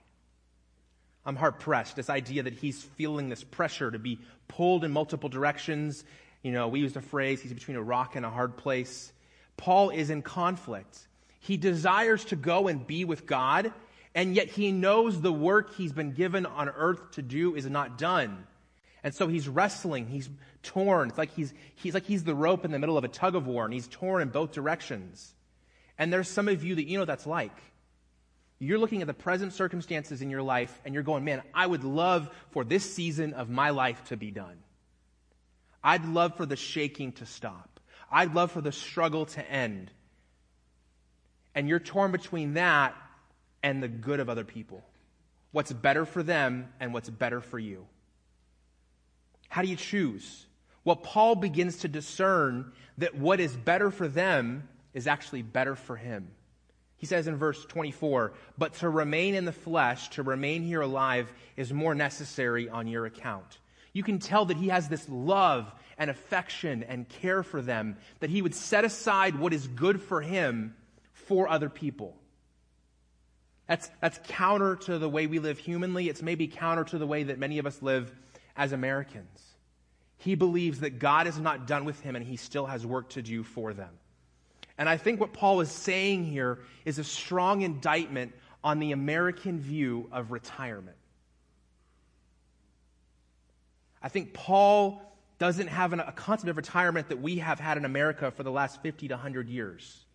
I'm 1.25 1.35
hard 1.35 1.57
pressed. 1.59 1.95
This 1.95 2.11
idea 2.11 2.43
that 2.43 2.53
he's 2.53 2.79
feeling 2.79 3.29
this 3.29 3.43
pressure 3.43 3.89
to 3.89 3.97
be 3.97 4.19
pulled 4.47 4.83
in 4.83 4.91
multiple 4.91 5.27
directions. 5.27 6.03
You 6.43 6.51
know, 6.51 6.67
we 6.67 6.81
use 6.81 6.93
the 6.93 7.01
phrase, 7.01 7.41
he's 7.41 7.51
between 7.51 7.77
a 7.77 7.81
rock 7.81 8.15
and 8.15 8.27
a 8.27 8.29
hard 8.29 8.57
place. 8.57 9.11
Paul 9.57 9.89
is 9.89 10.11
in 10.11 10.21
conflict. 10.21 10.99
He 11.39 11.57
desires 11.57 12.25
to 12.25 12.35
go 12.35 12.67
and 12.67 12.85
be 12.85 13.03
with 13.05 13.25
God, 13.25 13.73
and 14.17 14.35
yet 14.35 14.47
he 14.47 14.71
knows 14.71 15.21
the 15.21 15.31
work 15.31 15.75
he's 15.75 15.93
been 15.93 16.11
given 16.11 16.47
on 16.47 16.69
earth 16.69 17.11
to 17.11 17.21
do 17.21 17.53
is 17.53 17.69
not 17.69 17.99
done. 17.99 18.47
And 19.03 19.13
so 19.13 19.27
he's 19.27 19.47
wrestling, 19.47 20.07
he's 20.07 20.27
torn. 20.63 21.09
It's 21.09 21.19
like 21.19 21.35
he's, 21.35 21.53
he's 21.75 21.93
like 21.93 22.05
he's 22.05 22.23
the 22.23 22.33
rope 22.33 22.65
in 22.65 22.71
the 22.71 22.79
middle 22.79 22.97
of 22.97 23.03
a 23.03 23.09
tug 23.09 23.35
of 23.35 23.45
war, 23.45 23.63
and 23.63 23.71
he's 23.71 23.87
torn 23.87 24.23
in 24.23 24.29
both 24.29 24.53
directions. 24.53 25.35
And 25.99 26.11
there's 26.11 26.27
some 26.27 26.47
of 26.47 26.63
you 26.63 26.73
that 26.73 26.87
you 26.87 26.97
know 26.97 27.05
that's 27.05 27.27
like. 27.27 27.55
You're 28.57 28.79
looking 28.79 29.01
at 29.01 29.07
the 29.07 29.13
present 29.13 29.53
circumstances 29.53 30.23
in 30.23 30.31
your 30.31 30.41
life, 30.41 30.81
and 30.83 30.95
you're 30.95 31.03
going, 31.03 31.23
man, 31.23 31.43
I 31.53 31.67
would 31.67 31.83
love 31.83 32.27
for 32.49 32.63
this 32.63 32.91
season 32.91 33.35
of 33.35 33.51
my 33.51 33.69
life 33.69 34.03
to 34.05 34.17
be 34.17 34.31
done. 34.31 34.57
I'd 35.83 36.05
love 36.05 36.37
for 36.37 36.47
the 36.47 36.55
shaking 36.55 37.11
to 37.13 37.27
stop. 37.27 37.79
I'd 38.11 38.33
love 38.33 38.51
for 38.51 38.61
the 38.61 38.71
struggle 38.71 39.27
to 39.27 39.47
end. 39.47 39.91
And 41.53 41.69
you're 41.69 41.79
torn 41.79 42.11
between 42.11 42.55
that 42.55 42.95
and 43.63 43.81
the 43.81 43.87
good 43.87 44.19
of 44.19 44.29
other 44.29 44.43
people. 44.43 44.83
What's 45.51 45.71
better 45.71 46.05
for 46.05 46.23
them 46.23 46.69
and 46.79 46.93
what's 46.93 47.09
better 47.09 47.41
for 47.41 47.59
you. 47.59 47.85
How 49.49 49.61
do 49.61 49.67
you 49.67 49.75
choose? 49.75 50.45
Well, 50.83 50.95
Paul 50.95 51.35
begins 51.35 51.77
to 51.77 51.87
discern 51.87 52.71
that 52.97 53.15
what 53.15 53.39
is 53.39 53.55
better 53.55 53.91
for 53.91 54.07
them 54.07 54.67
is 54.93 55.07
actually 55.07 55.41
better 55.41 55.75
for 55.75 55.95
him. 55.95 56.29
He 56.97 57.05
says 57.05 57.27
in 57.27 57.37
verse 57.37 57.63
24, 57.65 58.33
but 58.57 58.73
to 58.75 58.89
remain 58.89 59.35
in 59.35 59.45
the 59.45 59.51
flesh, 59.51 60.09
to 60.09 60.23
remain 60.23 60.63
here 60.63 60.81
alive, 60.81 61.31
is 61.55 61.71
more 61.71 61.93
necessary 61.93 62.69
on 62.69 62.87
your 62.87 63.05
account. 63.05 63.59
You 63.93 64.03
can 64.03 64.19
tell 64.19 64.45
that 64.45 64.57
he 64.57 64.69
has 64.69 64.87
this 64.87 65.07
love 65.07 65.71
and 65.97 66.09
affection 66.09 66.83
and 66.83 67.07
care 67.07 67.43
for 67.43 67.61
them, 67.61 67.97
that 68.19 68.29
he 68.29 68.41
would 68.41 68.55
set 68.55 68.83
aside 68.83 69.35
what 69.37 69.53
is 69.53 69.67
good 69.67 70.01
for 70.01 70.21
him 70.21 70.75
for 71.13 71.47
other 71.47 71.69
people. 71.69 72.15
That's, 73.67 73.91
that's 74.01 74.19
counter 74.29 74.75
to 74.77 74.97
the 74.97 75.09
way 75.09 75.27
we 75.27 75.39
live 75.39 75.59
humanly. 75.59 76.09
It's 76.09 76.21
maybe 76.21 76.47
counter 76.47 76.85
to 76.85 76.97
the 76.97 77.07
way 77.07 77.23
that 77.23 77.37
many 77.37 77.59
of 77.59 77.65
us 77.65 77.81
live 77.81 78.11
as 78.55 78.71
Americans. 78.71 79.41
He 80.17 80.35
believes 80.35 80.79
that 80.79 80.99
God 80.99 81.27
is 81.27 81.37
not 81.37 81.67
done 81.67 81.85
with 81.85 81.99
him 81.99 82.15
and 82.15 82.25
he 82.25 82.37
still 82.37 82.65
has 82.65 82.85
work 82.85 83.09
to 83.09 83.21
do 83.21 83.43
for 83.43 83.73
them. 83.73 83.91
And 84.77 84.87
I 84.87 84.97
think 84.97 85.19
what 85.19 85.33
Paul 85.33 85.59
is 85.61 85.71
saying 85.71 86.25
here 86.25 86.59
is 86.85 86.97
a 86.97 87.03
strong 87.03 87.61
indictment 87.61 88.33
on 88.63 88.79
the 88.79 88.91
American 88.91 89.59
view 89.59 90.07
of 90.11 90.31
retirement. 90.31 90.97
I 94.01 94.09
think 94.09 94.33
Paul 94.33 95.01
doesn't 95.39 95.67
have 95.67 95.93
an, 95.93 95.99
a 95.99 96.11
concept 96.11 96.49
of 96.49 96.57
retirement 96.57 97.09
that 97.09 97.21
we 97.21 97.37
have 97.37 97.59
had 97.59 97.77
in 97.77 97.85
America 97.85 98.31
for 98.31 98.43
the 98.43 98.51
last 98.51 98.81
50 98.81 99.09
to 99.09 99.13
100 99.15 99.49
years. 99.49 100.05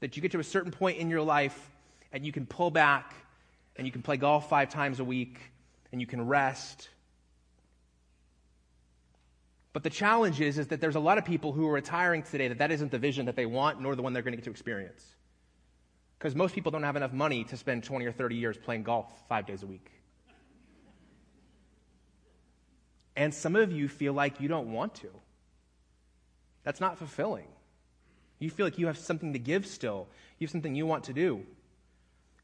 That 0.00 0.16
you 0.16 0.22
get 0.22 0.32
to 0.32 0.40
a 0.40 0.44
certain 0.44 0.72
point 0.72 0.98
in 0.98 1.08
your 1.08 1.22
life 1.22 1.70
and 2.16 2.24
you 2.24 2.32
can 2.32 2.46
pull 2.46 2.70
back 2.70 3.12
and 3.76 3.86
you 3.86 3.92
can 3.92 4.00
play 4.00 4.16
golf 4.16 4.48
five 4.48 4.70
times 4.70 5.00
a 5.00 5.04
week 5.04 5.38
and 5.92 6.00
you 6.00 6.06
can 6.06 6.26
rest. 6.26 6.88
But 9.74 9.82
the 9.82 9.90
challenge 9.90 10.40
is, 10.40 10.56
is 10.58 10.68
that 10.68 10.80
there's 10.80 10.96
a 10.96 11.00
lot 11.00 11.18
of 11.18 11.26
people 11.26 11.52
who 11.52 11.68
are 11.68 11.72
retiring 11.74 12.22
today 12.22 12.48
that 12.48 12.56
that 12.56 12.72
isn't 12.72 12.90
the 12.90 12.98
vision 12.98 13.26
that 13.26 13.36
they 13.36 13.44
want 13.44 13.82
nor 13.82 13.94
the 13.94 14.00
one 14.00 14.14
they're 14.14 14.22
going 14.22 14.32
to 14.32 14.38
get 14.38 14.44
to 14.44 14.50
experience. 14.50 15.04
Because 16.18 16.34
most 16.34 16.54
people 16.54 16.72
don't 16.72 16.84
have 16.84 16.96
enough 16.96 17.12
money 17.12 17.44
to 17.44 17.56
spend 17.58 17.84
20 17.84 18.06
or 18.06 18.12
30 18.12 18.36
years 18.36 18.56
playing 18.56 18.84
golf 18.84 19.12
five 19.28 19.44
days 19.44 19.62
a 19.62 19.66
week. 19.66 19.90
And 23.14 23.34
some 23.34 23.56
of 23.56 23.72
you 23.72 23.88
feel 23.88 24.14
like 24.14 24.40
you 24.40 24.48
don't 24.48 24.72
want 24.72 24.94
to. 24.96 25.10
That's 26.64 26.80
not 26.80 26.96
fulfilling. 26.96 27.48
You 28.38 28.48
feel 28.48 28.64
like 28.64 28.78
you 28.78 28.86
have 28.86 28.96
something 28.96 29.34
to 29.34 29.38
give 29.38 29.66
still, 29.66 30.08
you 30.38 30.46
have 30.46 30.52
something 30.52 30.74
you 30.74 30.86
want 30.86 31.04
to 31.04 31.12
do. 31.12 31.44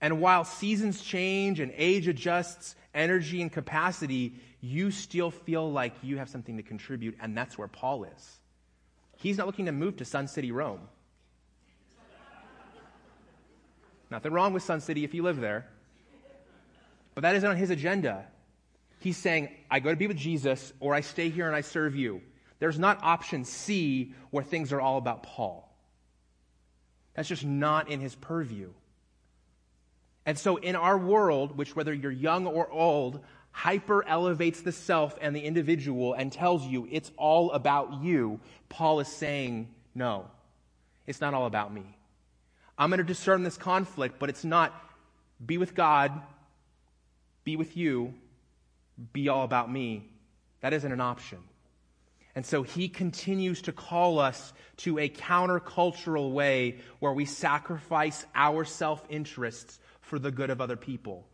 And 0.02 0.20
while 0.20 0.42
seasons 0.44 1.00
change 1.00 1.60
and 1.60 1.72
age 1.76 2.08
adjusts 2.08 2.74
energy 2.92 3.40
and 3.40 3.52
capacity, 3.52 4.34
you 4.60 4.90
still 4.90 5.30
feel 5.30 5.70
like 5.70 5.94
you 6.02 6.18
have 6.18 6.28
something 6.28 6.56
to 6.56 6.62
contribute, 6.64 7.16
and 7.20 7.36
that's 7.36 7.56
where 7.56 7.68
Paul 7.68 8.04
is. 8.04 8.40
He's 9.16 9.38
not 9.38 9.46
looking 9.46 9.66
to 9.66 9.72
move 9.72 9.98
to 9.98 10.04
Sun 10.04 10.26
City, 10.26 10.50
Rome. 10.50 10.80
Nothing 14.10 14.32
wrong 14.32 14.52
with 14.52 14.64
Sun 14.64 14.80
City 14.80 15.04
if 15.04 15.14
you 15.14 15.22
live 15.22 15.40
there. 15.40 15.66
But 17.14 17.22
that 17.22 17.36
isn't 17.36 17.48
on 17.48 17.56
his 17.56 17.70
agenda. 17.70 18.26
He's 18.98 19.16
saying, 19.16 19.50
I 19.70 19.78
go 19.78 19.90
to 19.90 19.96
be 19.96 20.08
with 20.08 20.16
Jesus 20.16 20.72
or 20.80 20.94
I 20.94 21.00
stay 21.00 21.30
here 21.30 21.46
and 21.46 21.54
I 21.54 21.60
serve 21.60 21.94
you. 21.94 22.22
There's 22.58 22.78
not 22.78 23.02
option 23.02 23.44
C 23.44 24.14
where 24.30 24.44
things 24.44 24.72
are 24.72 24.80
all 24.80 24.98
about 24.98 25.22
Paul. 25.22 25.72
That's 27.14 27.28
just 27.28 27.44
not 27.44 27.88
in 27.88 28.00
his 28.00 28.14
purview. 28.14 28.72
And 30.24 30.38
so 30.38 30.56
in 30.56 30.76
our 30.76 30.96
world, 30.96 31.56
which 31.56 31.74
whether 31.74 31.92
you're 31.92 32.12
young 32.12 32.46
or 32.46 32.70
old, 32.70 33.20
hyper 33.50 34.06
elevates 34.06 34.62
the 34.62 34.72
self 34.72 35.18
and 35.20 35.34
the 35.34 35.40
individual 35.40 36.14
and 36.14 36.32
tells 36.32 36.66
you 36.66 36.88
it's 36.90 37.10
all 37.16 37.52
about 37.52 38.02
you, 38.02 38.40
Paul 38.68 39.00
is 39.00 39.08
saying, 39.08 39.68
no, 39.94 40.26
it's 41.06 41.20
not 41.20 41.34
all 41.34 41.46
about 41.46 41.72
me. 41.72 41.96
I'm 42.78 42.90
going 42.90 42.98
to 42.98 43.04
discern 43.04 43.42
this 43.42 43.56
conflict, 43.56 44.18
but 44.18 44.30
it's 44.30 44.44
not 44.44 44.74
be 45.44 45.58
with 45.58 45.74
God, 45.74 46.20
be 47.44 47.56
with 47.56 47.76
you, 47.76 48.14
be 49.12 49.28
all 49.28 49.44
about 49.44 49.70
me. 49.70 50.08
That 50.60 50.72
isn't 50.72 50.90
an 50.92 51.00
option. 51.00 51.38
And 52.34 52.46
so 52.46 52.62
he 52.62 52.88
continues 52.88 53.62
to 53.62 53.72
call 53.72 54.18
us 54.18 54.54
to 54.78 54.98
a 54.98 55.08
countercultural 55.08 56.32
way 56.32 56.78
where 56.98 57.12
we 57.12 57.26
sacrifice 57.26 58.24
our 58.34 58.64
self 58.64 59.04
interests 59.10 59.78
for 60.12 60.18
the 60.18 60.30
good 60.30 60.50
of 60.50 60.60
other 60.60 60.76
people, 60.76 61.26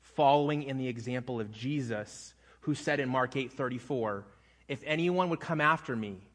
following 0.00 0.62
in 0.62 0.78
the 0.78 0.88
example 0.88 1.42
of 1.42 1.52
Jesus, 1.52 2.32
who 2.60 2.74
said 2.74 2.98
in 2.98 3.06
Mark 3.06 3.36
8:34, 3.36 4.24
"If 4.66 4.82
anyone 4.86 5.28
would 5.28 5.40
come 5.40 5.60
after 5.60 5.94
me, 5.94 6.26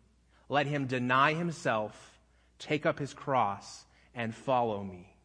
let 0.49 0.67
him 0.67 0.85
deny 0.85 1.33
himself, 1.33 2.19
take 2.59 2.85
up 2.85 2.99
his 2.99 3.15
cross, 3.15 3.85
and 4.13 4.35
follow 4.35 4.83
me." 4.83 5.15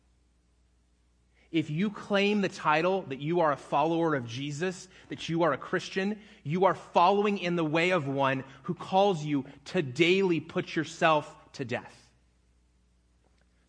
If 1.52 1.68
you 1.68 1.90
claim 1.90 2.40
the 2.40 2.48
title 2.48 3.02
that 3.08 3.20
you 3.20 3.40
are 3.40 3.52
a 3.52 3.58
follower 3.58 4.14
of 4.14 4.26
Jesus, 4.26 4.88
that 5.10 5.28
you 5.28 5.42
are 5.42 5.52
a 5.52 5.58
Christian, 5.58 6.18
you 6.44 6.64
are 6.64 6.74
following 6.74 7.36
in 7.36 7.56
the 7.56 7.62
way 7.62 7.90
of 7.90 8.08
one 8.08 8.42
who 8.62 8.72
calls 8.72 9.22
you 9.22 9.44
to 9.66 9.82
daily 9.82 10.40
put 10.40 10.74
yourself 10.74 11.36
to 11.52 11.66
death. 11.66 12.10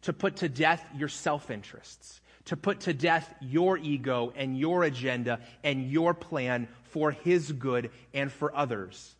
To 0.03 0.13
put 0.13 0.37
to 0.37 0.47
death 0.47 0.87
your 0.95 1.09
self 1.09 1.51
interests. 1.51 2.21
To 2.45 2.57
put 2.57 2.81
to 2.81 2.93
death 2.93 3.33
your 3.41 3.77
ego 3.77 4.31
and 4.35 4.57
your 4.57 4.83
agenda 4.83 5.39
and 5.63 5.89
your 5.89 6.13
plan 6.13 6.67
for 6.83 7.11
his 7.11 7.51
good 7.51 7.89
and 8.13 8.31
for 8.31 8.55
others. 8.55 9.15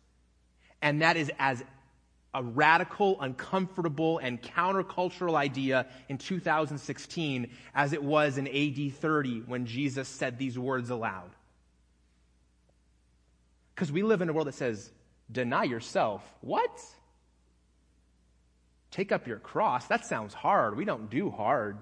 And 0.80 1.02
that 1.02 1.16
is 1.16 1.30
as 1.38 1.62
a 2.32 2.42
radical, 2.42 3.20
uncomfortable, 3.20 4.18
and 4.18 4.40
countercultural 4.40 5.34
idea 5.34 5.86
in 6.08 6.18
2016 6.18 7.50
as 7.74 7.92
it 7.94 8.02
was 8.02 8.36
in 8.36 8.46
AD 8.46 8.94
30 8.96 9.40
when 9.46 9.66
Jesus 9.66 10.06
said 10.06 10.38
these 10.38 10.58
words 10.58 10.90
aloud. 10.90 11.30
Because 13.74 13.90
we 13.90 14.02
live 14.02 14.22
in 14.22 14.28
a 14.28 14.32
world 14.32 14.46
that 14.46 14.54
says, 14.54 14.90
deny 15.32 15.64
yourself. 15.64 16.22
What? 16.42 16.80
Take 18.90 19.12
up 19.12 19.26
your 19.26 19.38
cross. 19.38 19.86
That 19.86 20.06
sounds 20.06 20.32
hard. 20.32 20.76
We 20.76 20.84
don't 20.84 21.10
do 21.10 21.30
hard. 21.30 21.78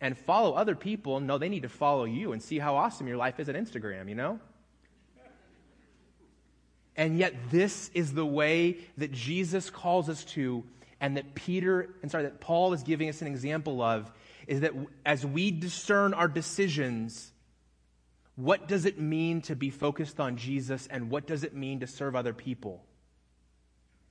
And 0.00 0.16
follow 0.16 0.54
other 0.54 0.74
people. 0.74 1.20
No, 1.20 1.36
they 1.36 1.48
need 1.48 1.62
to 1.62 1.68
follow 1.68 2.04
you 2.04 2.32
and 2.32 2.42
see 2.42 2.58
how 2.58 2.76
awesome 2.76 3.06
your 3.06 3.18
life 3.18 3.38
is 3.38 3.48
at 3.48 3.54
Instagram, 3.54 4.08
you 4.08 4.14
know? 4.14 4.40
And 6.96 7.18
yet, 7.18 7.34
this 7.50 7.90
is 7.94 8.12
the 8.12 8.26
way 8.26 8.78
that 8.98 9.12
Jesus 9.12 9.70
calls 9.70 10.08
us 10.08 10.24
to, 10.24 10.64
and 11.00 11.16
that 11.16 11.34
Peter, 11.34 11.88
and 12.02 12.10
sorry, 12.10 12.24
that 12.24 12.40
Paul 12.40 12.72
is 12.72 12.82
giving 12.82 13.08
us 13.08 13.22
an 13.22 13.28
example 13.28 13.80
of, 13.80 14.10
is 14.46 14.60
that 14.60 14.72
as 15.06 15.24
we 15.24 15.50
discern 15.50 16.12
our 16.12 16.28
decisions, 16.28 17.30
what 18.36 18.68
does 18.68 18.86
it 18.86 18.98
mean 18.98 19.40
to 19.42 19.54
be 19.54 19.70
focused 19.70 20.18
on 20.18 20.36
Jesus, 20.36 20.88
and 20.90 21.10
what 21.10 21.26
does 21.26 21.44
it 21.44 21.54
mean 21.54 21.80
to 21.80 21.86
serve 21.86 22.16
other 22.16 22.34
people? 22.34 22.84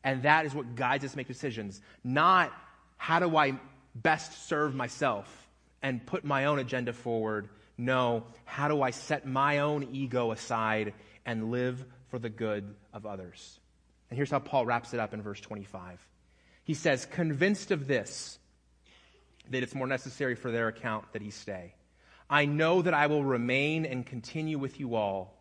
And 0.04 0.24
that 0.24 0.46
is 0.46 0.56
what 0.56 0.76
guides 0.76 1.04
us 1.04 1.12
to 1.12 1.18
make 1.18 1.28
decisions. 1.28 1.82
Not 2.04 2.54
how 2.98 3.20
do 3.20 3.36
I 3.36 3.60
best 3.94 4.48
serve 4.48 4.74
myself 4.74 5.49
and 5.82 6.06
put 6.06 6.24
my 6.24 6.46
own 6.46 6.60
agenda 6.60 6.94
forward. 6.94 7.50
No, 7.78 8.26
how 8.46 8.68
do 8.68 8.82
I 8.82 8.92
set 8.92 9.26
my 9.26 9.60
own 9.60 9.90
ego 9.94 10.32
aside 10.32 10.94
and 11.26 11.52
live 11.52 11.86
for 12.10 12.20
the 12.20 12.30
good 12.30 12.76
of 12.94 13.06
others. 13.06 13.60
And 14.10 14.18
here's 14.18 14.32
how 14.32 14.40
Paul 14.40 14.66
wraps 14.66 14.94
it 14.94 15.00
up 15.00 15.14
in 15.14 15.22
verse 15.22 15.40
25. 15.40 16.06
He 16.64 16.74
says, 16.74 17.06
Convinced 17.06 17.72
of 17.72 17.88
this, 17.88 18.40
that 19.50 19.64
it's 19.64 19.76
more 19.76 19.88
necessary 19.88 20.36
for 20.36 20.52
their 20.52 20.68
account 20.68 21.14
that 21.14 21.22
he 21.22 21.30
stay. 21.30 21.76
I 22.30 22.46
know 22.46 22.82
that 22.82 22.94
I 22.94 23.08
will 23.08 23.24
remain 23.24 23.86
and 23.86 24.06
continue 24.06 24.60
with 24.60 24.80
you 24.80 24.96
all 24.96 25.36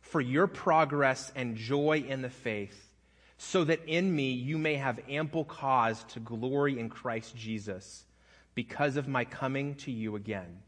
for 0.00 0.20
your 0.20 0.46
progress 0.46 1.30
and 1.36 1.56
joy 1.56 2.04
in 2.06 2.22
the 2.22 2.30
faith, 2.30 2.90
so 3.38 3.64
that 3.64 3.84
in 3.86 4.14
me 4.14 4.32
you 4.32 4.58
may 4.58 4.76
have 4.76 5.00
ample 5.08 5.44
cause 5.44 6.02
to 6.04 6.20
glory 6.20 6.78
in 6.78 6.88
Christ 6.88 7.36
Jesus 7.36 8.04
because 8.54 8.96
of 8.96 9.08
my 9.08 9.24
coming 9.24 9.74
to 9.76 9.90
you 9.90 10.16
again. 10.16 10.60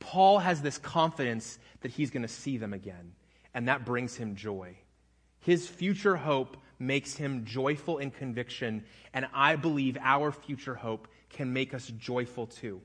Paul 0.00 0.40
has 0.40 0.62
this 0.62 0.78
confidence 0.78 1.58
that 1.80 1.92
he's 1.92 2.10
going 2.10 2.22
to 2.22 2.28
see 2.28 2.56
them 2.56 2.72
again 2.72 3.12
and 3.54 3.68
that 3.68 3.84
brings 3.84 4.16
him 4.16 4.36
joy. 4.36 4.76
His 5.40 5.66
future 5.66 6.16
hope 6.16 6.56
makes 6.78 7.14
him 7.14 7.44
joyful 7.44 7.98
in 7.98 8.10
conviction, 8.10 8.84
and 9.12 9.26
I 9.32 9.56
believe 9.56 9.96
our 10.00 10.32
future 10.32 10.74
hope 10.74 11.08
can 11.30 11.52
make 11.52 11.74
us 11.74 11.86
joyful 11.98 12.46
too. 12.46 12.80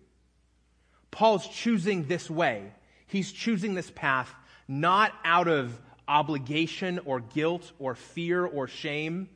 Paul's 1.11 1.47
choosing 1.47 2.05
this 2.07 2.29
way. 2.29 2.71
He's 3.07 3.31
choosing 3.31 3.73
this 3.73 3.91
path 3.91 4.33
not 4.67 5.13
out 5.23 5.47
of 5.47 5.79
obligation 6.07 6.99
or 7.05 7.21
guilt 7.21 7.71
or 7.79 7.95
fear 7.95 8.45
or 8.45 8.67
shame, 8.67 9.29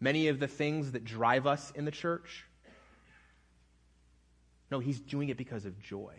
many 0.00 0.28
of 0.28 0.40
the 0.40 0.48
things 0.48 0.92
that 0.92 1.04
drive 1.04 1.46
us 1.46 1.70
in 1.74 1.84
the 1.84 1.90
church. 1.90 2.46
No, 4.70 4.80
he's 4.80 5.00
doing 5.00 5.28
it 5.28 5.36
because 5.36 5.64
of 5.64 5.80
joy. 5.80 6.14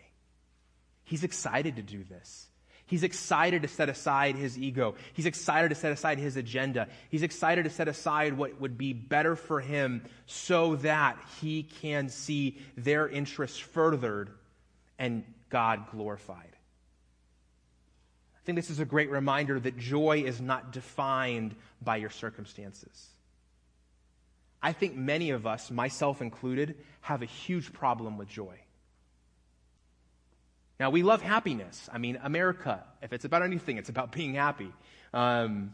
He's 1.04 1.24
excited 1.24 1.76
to 1.78 1.82
do 1.82 2.04
this. 2.04 2.48
He's 2.86 3.04
excited 3.04 3.62
to 3.62 3.68
set 3.68 3.88
aside 3.88 4.36
his 4.36 4.58
ego. 4.58 4.96
He's 5.14 5.28
excited 5.28 5.70
to 5.70 5.76
set 5.76 5.92
aside 5.92 6.18
his 6.18 6.38
agenda. 6.38 6.88
He's 7.10 7.22
excited 7.22 7.66
to 7.66 7.70
set 7.70 7.88
aside 7.88 8.34
what 8.34 8.60
would 8.60 8.80
be 8.80 8.94
better 8.94 9.36
for 9.36 9.60
him 9.60 10.04
so 10.26 10.76
that 10.78 11.18
he 11.40 11.62
can 11.64 12.10
see 12.10 12.58
their 12.76 13.08
interests 13.08 13.60
furthered 13.60 14.32
and 14.98 15.24
God 15.52 15.92
glorified. 15.92 16.56
I 18.36 18.40
think 18.46 18.56
this 18.56 18.72
is 18.72 18.80
a 18.80 18.86
great 18.86 19.12
reminder 19.12 19.60
that 19.60 19.78
joy 19.78 20.24
is 20.26 20.42
not 20.42 20.72
defined 20.72 21.56
by 21.84 21.98
your 21.98 22.10
circumstances. 22.10 23.08
I 24.62 24.74
think 24.74 24.96
many 24.96 25.32
of 25.32 25.48
us, 25.48 25.72
myself 25.72 26.22
included, 26.22 26.76
have 27.02 27.22
a 27.22 27.26
huge 27.26 27.72
problem 27.72 28.18
with 28.18 28.28
joy. 28.28 28.60
Now, 30.80 30.90
we 30.90 31.04
love 31.04 31.22
happiness. 31.22 31.90
I 31.92 31.98
mean, 31.98 32.20
America, 32.24 32.84
if 33.02 33.12
it's 33.12 33.26
about 33.26 33.44
anything, 33.44 33.78
it's 33.78 33.90
about 33.90 34.12
being 34.12 34.36
happy. 34.36 34.72
Um, 35.14 35.74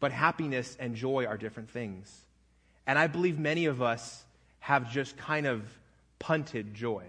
but 0.00 0.10
happiness 0.10 0.76
and 0.80 0.96
joy 0.96 1.26
are 1.26 1.36
different 1.36 1.70
things. 1.70 2.12
And 2.86 2.98
I 2.98 3.06
believe 3.06 3.38
many 3.38 3.66
of 3.66 3.80
us 3.82 4.24
have 4.58 4.90
just 4.90 5.16
kind 5.16 5.46
of 5.46 5.62
punted 6.18 6.74
joy 6.74 7.04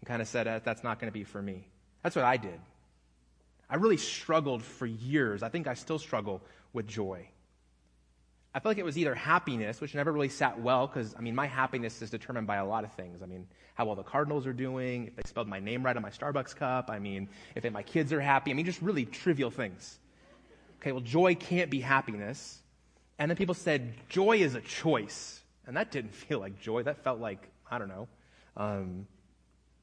and 0.00 0.08
kind 0.08 0.22
of 0.22 0.28
said, 0.28 0.46
uh, 0.46 0.60
that's 0.64 0.82
not 0.82 1.00
going 1.00 1.10
to 1.10 1.14
be 1.14 1.24
for 1.24 1.40
me. 1.40 1.66
That's 2.02 2.16
what 2.16 2.24
I 2.24 2.38
did. 2.38 2.58
I 3.68 3.76
really 3.76 3.96
struggled 3.96 4.62
for 4.62 4.86
years. 4.86 5.42
I 5.42 5.48
think 5.48 5.66
I 5.66 5.74
still 5.74 5.98
struggle 5.98 6.42
with 6.72 6.86
joy. 6.86 7.28
I 8.54 8.60
felt 8.60 8.70
like 8.70 8.78
it 8.78 8.84
was 8.84 8.96
either 8.96 9.16
happiness, 9.16 9.80
which 9.80 9.96
never 9.96 10.12
really 10.12 10.28
sat 10.28 10.60
well, 10.60 10.86
because, 10.86 11.12
I 11.18 11.20
mean, 11.20 11.34
my 11.34 11.46
happiness 11.46 12.00
is 12.00 12.10
determined 12.10 12.46
by 12.46 12.56
a 12.56 12.64
lot 12.64 12.84
of 12.84 12.92
things. 12.92 13.20
I 13.20 13.26
mean, 13.26 13.48
how 13.74 13.86
well 13.86 13.96
the 13.96 14.04
Cardinals 14.04 14.46
are 14.46 14.52
doing, 14.52 15.08
if 15.08 15.16
they 15.16 15.22
spelled 15.26 15.48
my 15.48 15.58
name 15.58 15.84
right 15.84 15.96
on 15.96 16.02
my 16.02 16.10
Starbucks 16.10 16.54
cup, 16.54 16.88
I 16.88 17.00
mean, 17.00 17.28
if 17.56 17.70
my 17.72 17.82
kids 17.82 18.12
are 18.12 18.20
happy. 18.20 18.52
I 18.52 18.54
mean, 18.54 18.64
just 18.64 18.80
really 18.80 19.06
trivial 19.06 19.50
things. 19.50 19.98
Okay, 20.80 20.92
well, 20.92 21.00
joy 21.00 21.34
can't 21.34 21.68
be 21.68 21.80
happiness. 21.80 22.60
And 23.18 23.28
then 23.28 23.36
people 23.36 23.54
said, 23.54 23.94
joy 24.08 24.36
is 24.36 24.54
a 24.54 24.60
choice. 24.60 25.40
And 25.66 25.76
that 25.76 25.90
didn't 25.90 26.14
feel 26.14 26.38
like 26.38 26.60
joy. 26.60 26.84
That 26.84 27.02
felt 27.02 27.18
like, 27.18 27.48
I 27.68 27.78
don't 27.78 27.88
know, 27.88 28.06
um, 28.56 29.08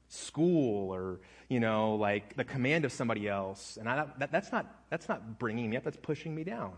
school 0.08 0.94
or, 0.94 1.20
you 1.50 1.60
know, 1.60 1.96
like 1.96 2.36
the 2.36 2.44
command 2.44 2.86
of 2.86 2.92
somebody 2.92 3.28
else. 3.28 3.76
And 3.76 3.86
I, 3.86 4.06
that, 4.18 4.32
that's, 4.32 4.50
not, 4.50 4.66
that's 4.88 5.10
not 5.10 5.38
bringing 5.38 5.68
me 5.68 5.76
up, 5.76 5.84
that's 5.84 5.98
pushing 5.98 6.34
me 6.34 6.42
down. 6.42 6.72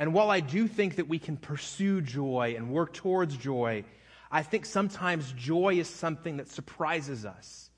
And 0.00 0.14
while 0.14 0.30
I 0.30 0.40
do 0.40 0.66
think 0.66 0.96
that 0.96 1.08
we 1.08 1.18
can 1.18 1.36
pursue 1.36 2.00
joy 2.00 2.54
and 2.56 2.70
work 2.70 2.94
towards 2.94 3.36
joy, 3.36 3.84
I 4.30 4.42
think 4.42 4.64
sometimes 4.64 5.30
joy 5.32 5.74
is 5.74 5.88
something 5.88 6.38
that 6.38 6.48
surprises 6.48 7.26
us, 7.26 7.68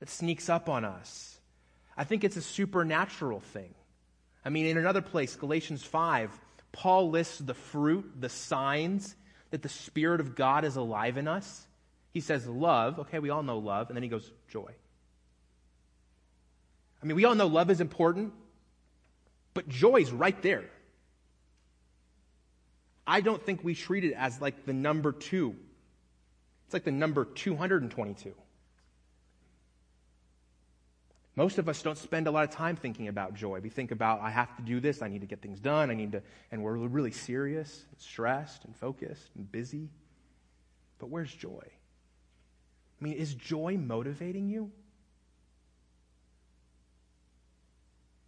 that 0.00 0.08
sneaks 0.08 0.48
up 0.48 0.68
on 0.68 0.84
us. 0.84 1.38
I 1.96 2.02
think 2.02 2.24
it's 2.24 2.36
a 2.36 2.42
supernatural 2.42 3.38
thing. 3.38 3.72
I 4.44 4.48
mean, 4.48 4.66
in 4.66 4.76
another 4.76 5.00
place, 5.00 5.36
Galatians 5.36 5.84
5, 5.84 6.36
Paul 6.72 7.10
lists 7.10 7.38
the 7.38 7.54
fruit, 7.54 8.10
the 8.20 8.28
signs 8.28 9.14
that 9.50 9.62
the 9.62 9.68
Spirit 9.68 10.20
of 10.20 10.34
God 10.34 10.64
is 10.64 10.74
alive 10.74 11.16
in 11.16 11.28
us. 11.28 11.64
He 12.12 12.20
says 12.20 12.44
love. 12.48 12.98
Okay, 12.98 13.20
we 13.20 13.30
all 13.30 13.44
know 13.44 13.58
love. 13.58 13.88
And 13.88 13.96
then 13.96 14.02
he 14.02 14.08
goes, 14.08 14.28
joy. 14.48 14.72
I 17.00 17.06
mean, 17.06 17.14
we 17.14 17.24
all 17.24 17.36
know 17.36 17.46
love 17.46 17.70
is 17.70 17.80
important, 17.80 18.32
but 19.54 19.68
joy 19.68 19.98
is 19.98 20.10
right 20.10 20.42
there. 20.42 20.64
I 23.08 23.22
don't 23.22 23.42
think 23.42 23.64
we 23.64 23.74
treat 23.74 24.04
it 24.04 24.12
as 24.12 24.40
like 24.40 24.66
the 24.66 24.74
number 24.74 25.12
two. 25.12 25.56
It's 26.66 26.74
like 26.74 26.84
the 26.84 26.92
number 26.92 27.24
222. 27.24 28.34
Most 31.34 31.56
of 31.56 31.68
us 31.68 31.80
don't 31.80 31.96
spend 31.96 32.26
a 32.26 32.30
lot 32.30 32.44
of 32.44 32.50
time 32.50 32.76
thinking 32.76 33.08
about 33.08 33.32
joy. 33.32 33.60
We 33.60 33.70
think 33.70 33.92
about, 33.92 34.20
I 34.20 34.28
have 34.28 34.54
to 34.56 34.62
do 34.62 34.78
this, 34.78 35.00
I 35.00 35.08
need 35.08 35.22
to 35.22 35.26
get 35.26 35.40
things 35.40 35.58
done, 35.58 35.90
I 35.90 35.94
need 35.94 36.12
to, 36.12 36.22
and 36.52 36.62
we're 36.62 36.76
really 36.76 37.12
serious, 37.12 37.86
and 37.90 37.98
stressed, 37.98 38.66
and 38.66 38.76
focused, 38.76 39.30
and 39.36 39.50
busy. 39.50 39.88
But 40.98 41.08
where's 41.08 41.32
joy? 41.32 41.62
I 41.64 43.04
mean, 43.04 43.14
is 43.14 43.34
joy 43.34 43.78
motivating 43.78 44.50
you? 44.50 44.70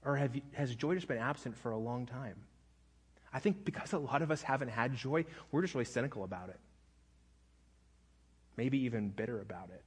Or 0.04 0.16
have 0.16 0.36
you, 0.36 0.42
has 0.52 0.74
joy 0.74 0.94
just 0.94 1.08
been 1.08 1.18
absent 1.18 1.58
for 1.58 1.72
a 1.72 1.78
long 1.78 2.06
time? 2.06 2.36
I 3.32 3.38
think 3.38 3.64
because 3.64 3.92
a 3.92 3.98
lot 3.98 4.22
of 4.22 4.30
us 4.30 4.42
haven't 4.42 4.68
had 4.68 4.94
joy, 4.94 5.24
we're 5.52 5.62
just 5.62 5.74
really 5.74 5.84
cynical 5.84 6.24
about 6.24 6.48
it. 6.48 6.58
Maybe 8.56 8.78
even 8.78 9.10
bitter 9.10 9.40
about 9.40 9.70
it. 9.70 9.82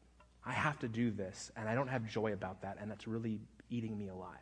I 0.46 0.54
have 0.54 0.80
to 0.80 0.88
do 0.88 1.12
this, 1.12 1.52
and 1.56 1.70
I 1.70 1.76
don't 1.76 1.88
have 1.88 2.08
joy 2.08 2.34
about 2.34 2.62
that, 2.62 2.78
and 2.80 2.90
that's 2.90 3.08
really 3.08 3.40
eating 3.70 3.98
me 3.98 4.10
alive. 4.10 4.38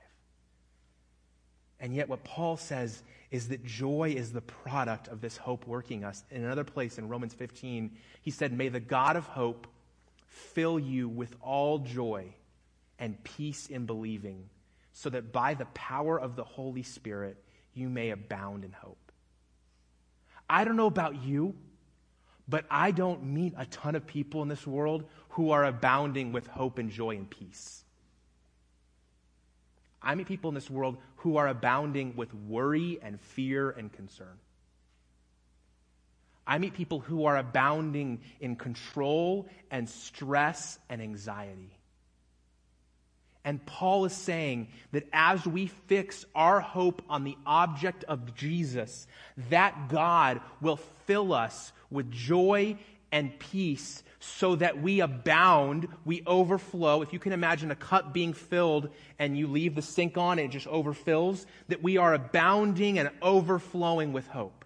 And 1.80 1.96
yet, 1.96 2.10
what 2.10 2.24
Paul 2.24 2.58
says 2.58 3.02
is 3.32 3.48
that 3.48 3.66
joy 3.66 4.14
is 4.16 4.32
the 4.32 4.42
product 4.42 5.08
of 5.08 5.20
this 5.20 5.36
hope 5.38 5.66
working 5.66 6.04
us. 6.04 6.24
In 6.30 6.44
another 6.44 6.64
place 6.64 7.00
in 7.00 7.08
Romans 7.08 7.34
15, 7.34 7.98
he 8.22 8.32
said, 8.32 8.54
May 8.54 8.70
the 8.70 8.80
God 8.80 9.16
of 9.16 9.26
hope 9.26 9.68
fill 10.28 10.80
you 10.80 11.10
with 11.10 11.36
all 11.42 11.80
joy 11.80 12.36
and 13.00 13.22
peace 13.24 13.68
in 13.68 13.88
believing, 13.88 14.48
so 14.94 15.10
that 15.10 15.32
by 15.32 15.56
the 15.56 15.66
power 15.66 16.20
of 16.20 16.36
the 16.36 16.44
Holy 16.44 16.84
Spirit 16.84 17.44
you 17.74 17.90
may 17.90 18.10
abound 18.10 18.64
in 18.64 18.72
hope. 18.72 19.12
I 20.50 20.64
don't 20.64 20.76
know 20.76 20.88
about 20.88 21.24
you, 21.24 21.56
but 22.48 22.66
I 22.70 22.92
don't 22.92 23.24
meet 23.24 23.54
a 23.58 23.66
ton 23.66 23.96
of 23.96 24.06
people 24.06 24.42
in 24.42 24.50
this 24.50 24.68
world 24.68 25.06
who 25.30 25.52
are 25.52 25.64
abounding 25.64 26.34
with 26.34 26.48
hope 26.48 26.78
and 26.78 26.92
joy 26.92 27.16
and 27.16 27.30
peace. 27.30 27.84
I 30.02 30.16
meet 30.16 30.28
people 30.28 30.50
in 30.50 30.56
this 30.56 30.70
world 30.70 30.98
who 31.18 31.38
are 31.38 31.48
abounding 31.48 32.16
with 32.16 32.34
worry 32.34 33.00
and 33.02 33.22
fear 33.22 33.70
and 33.70 33.92
concern. 33.92 34.40
I 36.46 36.58
meet 36.58 36.74
people 36.74 37.00
who 37.00 37.26
are 37.26 37.38
abounding 37.38 38.20
in 38.40 38.56
control 38.56 39.48
and 39.70 39.88
stress 39.88 40.80
and 40.90 41.02
anxiety. 41.02 41.72
And 43.44 43.66
Paul 43.66 44.06
is 44.06 44.14
saying 44.14 44.68
that 44.92 45.08
as 45.12 45.46
we 45.46 45.68
fix 45.68 46.26
our 46.36 46.60
hope 46.60 47.02
on 47.10 47.24
the 47.24 47.38
object 47.46 48.04
of 48.04 48.36
Jesus, 48.36 49.08
that 49.50 49.90
God 49.90 50.42
will 50.62 50.78
fill 51.08 51.34
us 51.34 51.72
with 51.90 52.12
joy 52.12 52.78
and 53.12 53.38
peace 53.40 54.04
so 54.20 54.56
that 54.56 54.82
we 54.82 55.00
abound, 55.00 55.88
we 56.06 56.24
overflow. 56.28 57.02
If 57.02 57.12
you 57.14 57.20
can 57.20 57.34
imagine 57.34 57.72
a 57.72 57.76
cup 57.76 58.14
being 58.14 58.34
filled 58.34 58.90
and 59.18 59.36
you 59.38 59.48
leave 59.48 59.76
the 59.76 59.82
sink 59.82 60.18
on 60.18 60.38
it 60.38 60.50
just 60.50 60.68
overfills, 60.68 61.46
that 61.68 61.82
we 61.82 61.98
are 61.98 62.14
abounding 62.14 63.00
and 63.00 63.10
overflowing 63.22 64.14
with 64.14 64.28
hope. 64.28 64.64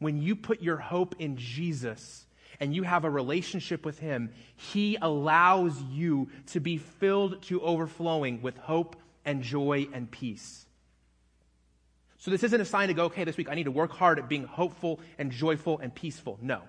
When 0.00 0.20
you 0.20 0.34
put 0.36 0.60
your 0.60 0.76
hope 0.76 1.14
in 1.20 1.36
Jesus, 1.36 2.26
and 2.60 2.74
you 2.74 2.82
have 2.82 3.04
a 3.04 3.10
relationship 3.10 3.84
with 3.84 3.98
Him, 3.98 4.30
He 4.56 4.96
allows 5.00 5.80
you 5.82 6.28
to 6.46 6.60
be 6.60 6.78
filled 6.78 7.42
to 7.42 7.60
overflowing 7.60 8.42
with 8.42 8.56
hope 8.58 8.96
and 9.24 9.42
joy 9.42 9.88
and 9.92 10.10
peace. 10.10 10.66
So 12.18 12.30
this 12.30 12.42
isn't 12.42 12.60
a 12.60 12.64
sign 12.64 12.88
to 12.88 12.94
go, 12.94 13.04
okay, 13.04 13.24
this 13.24 13.36
week 13.36 13.48
I 13.48 13.54
need 13.54 13.64
to 13.64 13.70
work 13.70 13.92
hard 13.92 14.18
at 14.18 14.28
being 14.28 14.44
hopeful 14.44 15.00
and 15.18 15.30
joyful 15.30 15.78
and 15.78 15.94
peaceful. 15.94 16.38
No. 16.42 16.62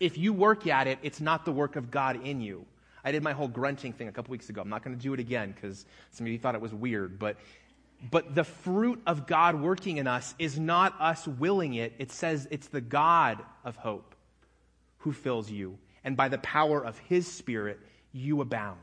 If 0.00 0.18
you 0.18 0.32
work 0.32 0.66
at 0.66 0.88
it, 0.88 0.98
it's 1.02 1.20
not 1.20 1.44
the 1.44 1.52
work 1.52 1.76
of 1.76 1.90
God 1.90 2.24
in 2.26 2.40
you. 2.40 2.66
I 3.04 3.12
did 3.12 3.22
my 3.22 3.32
whole 3.32 3.48
grunting 3.48 3.92
thing 3.92 4.08
a 4.08 4.12
couple 4.12 4.32
weeks 4.32 4.48
ago. 4.48 4.60
I'm 4.62 4.68
not 4.68 4.82
going 4.82 4.96
to 4.96 5.02
do 5.02 5.14
it 5.14 5.20
again 5.20 5.52
because 5.52 5.84
some 6.10 6.26
of 6.26 6.32
you 6.32 6.38
thought 6.38 6.54
it 6.54 6.60
was 6.60 6.74
weird. 6.74 7.18
But, 7.18 7.36
but 8.10 8.34
the 8.34 8.44
fruit 8.44 9.00
of 9.06 9.26
God 9.26 9.60
working 9.60 9.98
in 9.98 10.06
us 10.08 10.34
is 10.38 10.58
not 10.58 11.00
us 11.00 11.28
willing 11.28 11.74
it. 11.74 11.92
It 11.98 12.10
says 12.10 12.48
it's 12.50 12.68
the 12.68 12.80
God 12.80 13.42
of 13.64 13.76
hope 13.76 14.13
who 15.04 15.12
fills 15.12 15.50
you, 15.50 15.78
and 16.02 16.16
by 16.16 16.28
the 16.28 16.38
power 16.38 16.82
of 16.82 16.98
his 16.98 17.30
Spirit, 17.30 17.78
you 18.10 18.40
abound. 18.40 18.80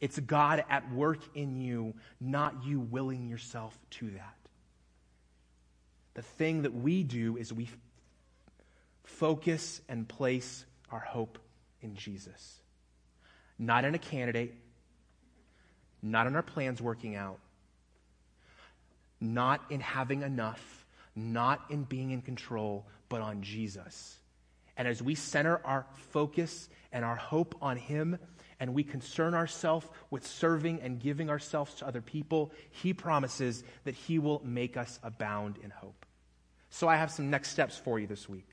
It's 0.00 0.18
God 0.18 0.64
at 0.70 0.90
work 0.92 1.20
in 1.34 1.56
you, 1.56 1.92
not 2.20 2.64
you 2.64 2.80
willing 2.80 3.28
yourself 3.28 3.78
to 3.90 4.10
that. 4.12 4.36
The 6.14 6.22
thing 6.22 6.62
that 6.62 6.74
we 6.74 7.02
do 7.02 7.36
is 7.36 7.52
we 7.52 7.68
focus 9.04 9.82
and 9.90 10.08
place 10.08 10.64
our 10.90 11.00
hope 11.00 11.38
in 11.82 11.96
Jesus. 11.96 12.60
Not 13.58 13.84
in 13.84 13.94
a 13.94 13.98
candidate, 13.98 14.54
not 16.00 16.26
in 16.26 16.34
our 16.34 16.42
plans 16.42 16.80
working 16.80 17.14
out, 17.14 17.40
not 19.20 19.60
in 19.68 19.80
having 19.80 20.22
enough, 20.22 20.86
not 21.14 21.60
in 21.68 21.82
being 21.82 22.10
in 22.10 22.22
control, 22.22 22.86
but 23.10 23.20
on 23.20 23.42
Jesus. 23.42 24.17
And 24.78 24.88
as 24.88 25.02
we 25.02 25.16
center 25.16 25.60
our 25.64 25.84
focus 26.12 26.68
and 26.92 27.04
our 27.04 27.16
hope 27.16 27.56
on 27.60 27.76
Him, 27.76 28.18
and 28.60 28.74
we 28.74 28.82
concern 28.82 29.34
ourselves 29.34 29.86
with 30.10 30.26
serving 30.26 30.80
and 30.80 31.00
giving 31.00 31.28
ourselves 31.28 31.74
to 31.74 31.86
other 31.86 32.00
people, 32.00 32.52
He 32.70 32.94
promises 32.94 33.64
that 33.84 33.94
He 33.94 34.18
will 34.18 34.40
make 34.44 34.76
us 34.76 34.98
abound 35.02 35.58
in 35.62 35.70
hope. 35.70 36.06
So 36.70 36.88
I 36.88 36.96
have 36.96 37.10
some 37.10 37.28
next 37.28 37.50
steps 37.50 37.76
for 37.76 37.98
you 37.98 38.06
this 38.06 38.28
week. 38.28 38.48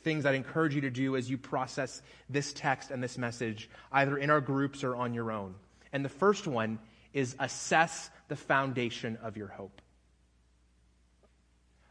Things 0.00 0.26
I'd 0.26 0.34
encourage 0.34 0.74
you 0.74 0.80
to 0.80 0.90
do 0.90 1.16
as 1.16 1.30
you 1.30 1.38
process 1.38 2.02
this 2.28 2.52
text 2.52 2.90
and 2.90 3.02
this 3.02 3.18
message, 3.18 3.70
either 3.92 4.16
in 4.16 4.30
our 4.30 4.40
groups 4.40 4.82
or 4.82 4.96
on 4.96 5.14
your 5.14 5.30
own. 5.30 5.54
And 5.92 6.04
the 6.04 6.08
first 6.08 6.46
one 6.46 6.78
is 7.12 7.36
assess 7.38 8.10
the 8.28 8.36
foundation 8.36 9.18
of 9.22 9.36
your 9.36 9.48
hope. 9.48 9.80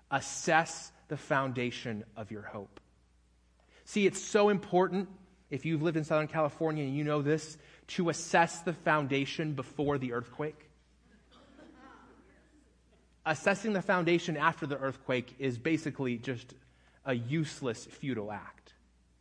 Assess 0.09 0.91
the 1.07 1.15
foundation 1.17 2.03
of 2.17 2.31
your 2.31 2.41
hope. 2.41 2.80
See, 3.91 4.05
it's 4.05 4.23
so 4.23 4.47
important, 4.47 5.09
if 5.49 5.65
you've 5.65 5.81
lived 5.81 5.97
in 5.97 6.05
Southern 6.05 6.29
California 6.29 6.85
and 6.85 6.95
you 6.95 7.03
know 7.03 7.21
this, 7.21 7.57
to 7.87 8.07
assess 8.07 8.61
the 8.61 8.71
foundation 8.71 9.51
before 9.51 9.97
the 9.97 10.13
earthquake. 10.13 10.69
Assessing 13.25 13.73
the 13.73 13.81
foundation 13.81 14.37
after 14.37 14.65
the 14.65 14.77
earthquake 14.77 15.35
is 15.39 15.57
basically 15.57 16.15
just 16.15 16.53
a 17.03 17.13
useless, 17.13 17.83
futile 17.83 18.31
act 18.31 18.75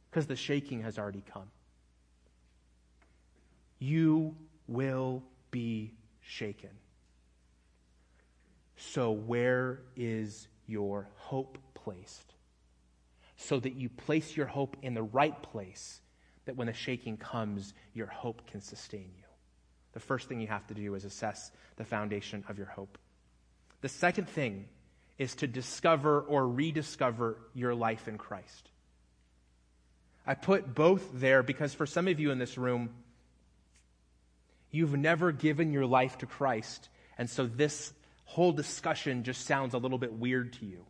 because 0.08 0.26
the 0.26 0.36
shaking 0.36 0.82
has 0.82 1.00
already 1.00 1.24
come. 1.32 1.50
You 3.80 4.36
will 4.68 5.24
be 5.50 5.94
shaken. 6.20 6.70
So, 8.76 9.10
where 9.10 9.80
is 9.96 10.46
your 10.68 11.08
hope 11.16 11.58
placed? 11.74 12.29
So 13.40 13.58
that 13.58 13.74
you 13.74 13.88
place 13.88 14.36
your 14.36 14.46
hope 14.46 14.76
in 14.82 14.92
the 14.92 15.02
right 15.02 15.42
place, 15.42 16.00
that 16.44 16.56
when 16.56 16.66
the 16.66 16.74
shaking 16.74 17.16
comes, 17.16 17.72
your 17.94 18.06
hope 18.06 18.46
can 18.50 18.60
sustain 18.60 19.10
you. 19.16 19.24
The 19.92 20.00
first 20.00 20.28
thing 20.28 20.40
you 20.40 20.46
have 20.48 20.66
to 20.66 20.74
do 20.74 20.94
is 20.94 21.06
assess 21.06 21.50
the 21.76 21.84
foundation 21.84 22.44
of 22.50 22.58
your 22.58 22.66
hope. 22.66 22.98
The 23.80 23.88
second 23.88 24.28
thing 24.28 24.66
is 25.16 25.34
to 25.36 25.46
discover 25.46 26.20
or 26.20 26.46
rediscover 26.46 27.38
your 27.54 27.74
life 27.74 28.08
in 28.08 28.18
Christ. 28.18 28.68
I 30.26 30.34
put 30.34 30.74
both 30.74 31.08
there 31.14 31.42
because 31.42 31.72
for 31.72 31.86
some 31.86 32.08
of 32.08 32.20
you 32.20 32.30
in 32.30 32.38
this 32.38 32.58
room, 32.58 32.90
you've 34.70 34.96
never 34.96 35.32
given 35.32 35.72
your 35.72 35.86
life 35.86 36.18
to 36.18 36.26
Christ, 36.26 36.90
and 37.16 37.28
so 37.28 37.46
this 37.46 37.92
whole 38.26 38.52
discussion 38.52 39.24
just 39.24 39.46
sounds 39.46 39.72
a 39.72 39.78
little 39.78 39.98
bit 39.98 40.12
weird 40.12 40.52
to 40.54 40.66
you 40.66 40.84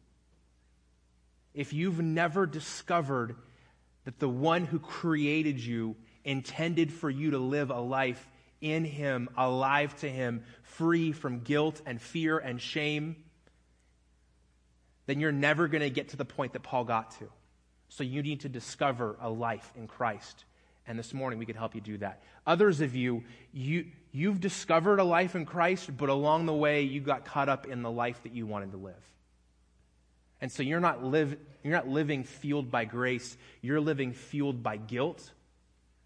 if 1.54 1.72
you've 1.72 2.00
never 2.00 2.46
discovered 2.46 3.36
that 4.04 4.18
the 4.18 4.28
one 4.28 4.64
who 4.64 4.78
created 4.78 5.60
you 5.60 5.96
intended 6.24 6.92
for 6.92 7.10
you 7.10 7.32
to 7.32 7.38
live 7.38 7.70
a 7.70 7.80
life 7.80 8.28
in 8.60 8.84
Him, 8.84 9.28
alive 9.36 9.96
to 10.00 10.08
Him, 10.08 10.44
free 10.62 11.12
from 11.12 11.40
guilt 11.40 11.80
and 11.86 12.00
fear 12.00 12.38
and 12.38 12.60
shame, 12.60 13.16
then 15.06 15.18
you're 15.18 15.32
never 15.32 15.66
going 15.66 15.82
to 15.82 15.90
get 15.90 16.10
to 16.10 16.16
the 16.16 16.24
point 16.24 16.52
that 16.52 16.62
Paul 16.62 16.84
got 16.84 17.12
to. 17.18 17.28
So 17.88 18.04
you 18.04 18.22
need 18.22 18.40
to 18.40 18.48
discover 18.48 19.16
a 19.20 19.28
life 19.28 19.72
in 19.76 19.88
Christ. 19.88 20.44
And 20.86 20.98
this 20.98 21.12
morning 21.12 21.38
we 21.38 21.46
could 21.46 21.56
help 21.56 21.74
you 21.74 21.80
do 21.80 21.98
that. 21.98 22.22
Others 22.46 22.80
of 22.80 22.94
you, 22.94 23.24
you 23.52 23.86
you've 24.12 24.40
discovered 24.40 24.98
a 24.98 25.04
life 25.04 25.34
in 25.34 25.46
Christ, 25.46 25.96
but 25.96 26.08
along 26.08 26.46
the 26.46 26.54
way 26.54 26.82
you 26.82 27.00
got 27.00 27.24
caught 27.24 27.48
up 27.48 27.66
in 27.66 27.82
the 27.82 27.90
life 27.90 28.22
that 28.22 28.32
you 28.34 28.46
wanted 28.46 28.72
to 28.72 28.76
live. 28.76 28.94
And 30.40 30.50
so 30.50 30.62
you're 30.62 30.80
not, 30.80 31.04
live, 31.04 31.36
you're 31.62 31.74
not 31.74 31.88
living 31.88 32.24
fueled 32.24 32.70
by 32.70 32.84
grace, 32.84 33.36
you're 33.60 33.80
living 33.80 34.12
fueled 34.12 34.62
by 34.62 34.76
guilt 34.76 35.30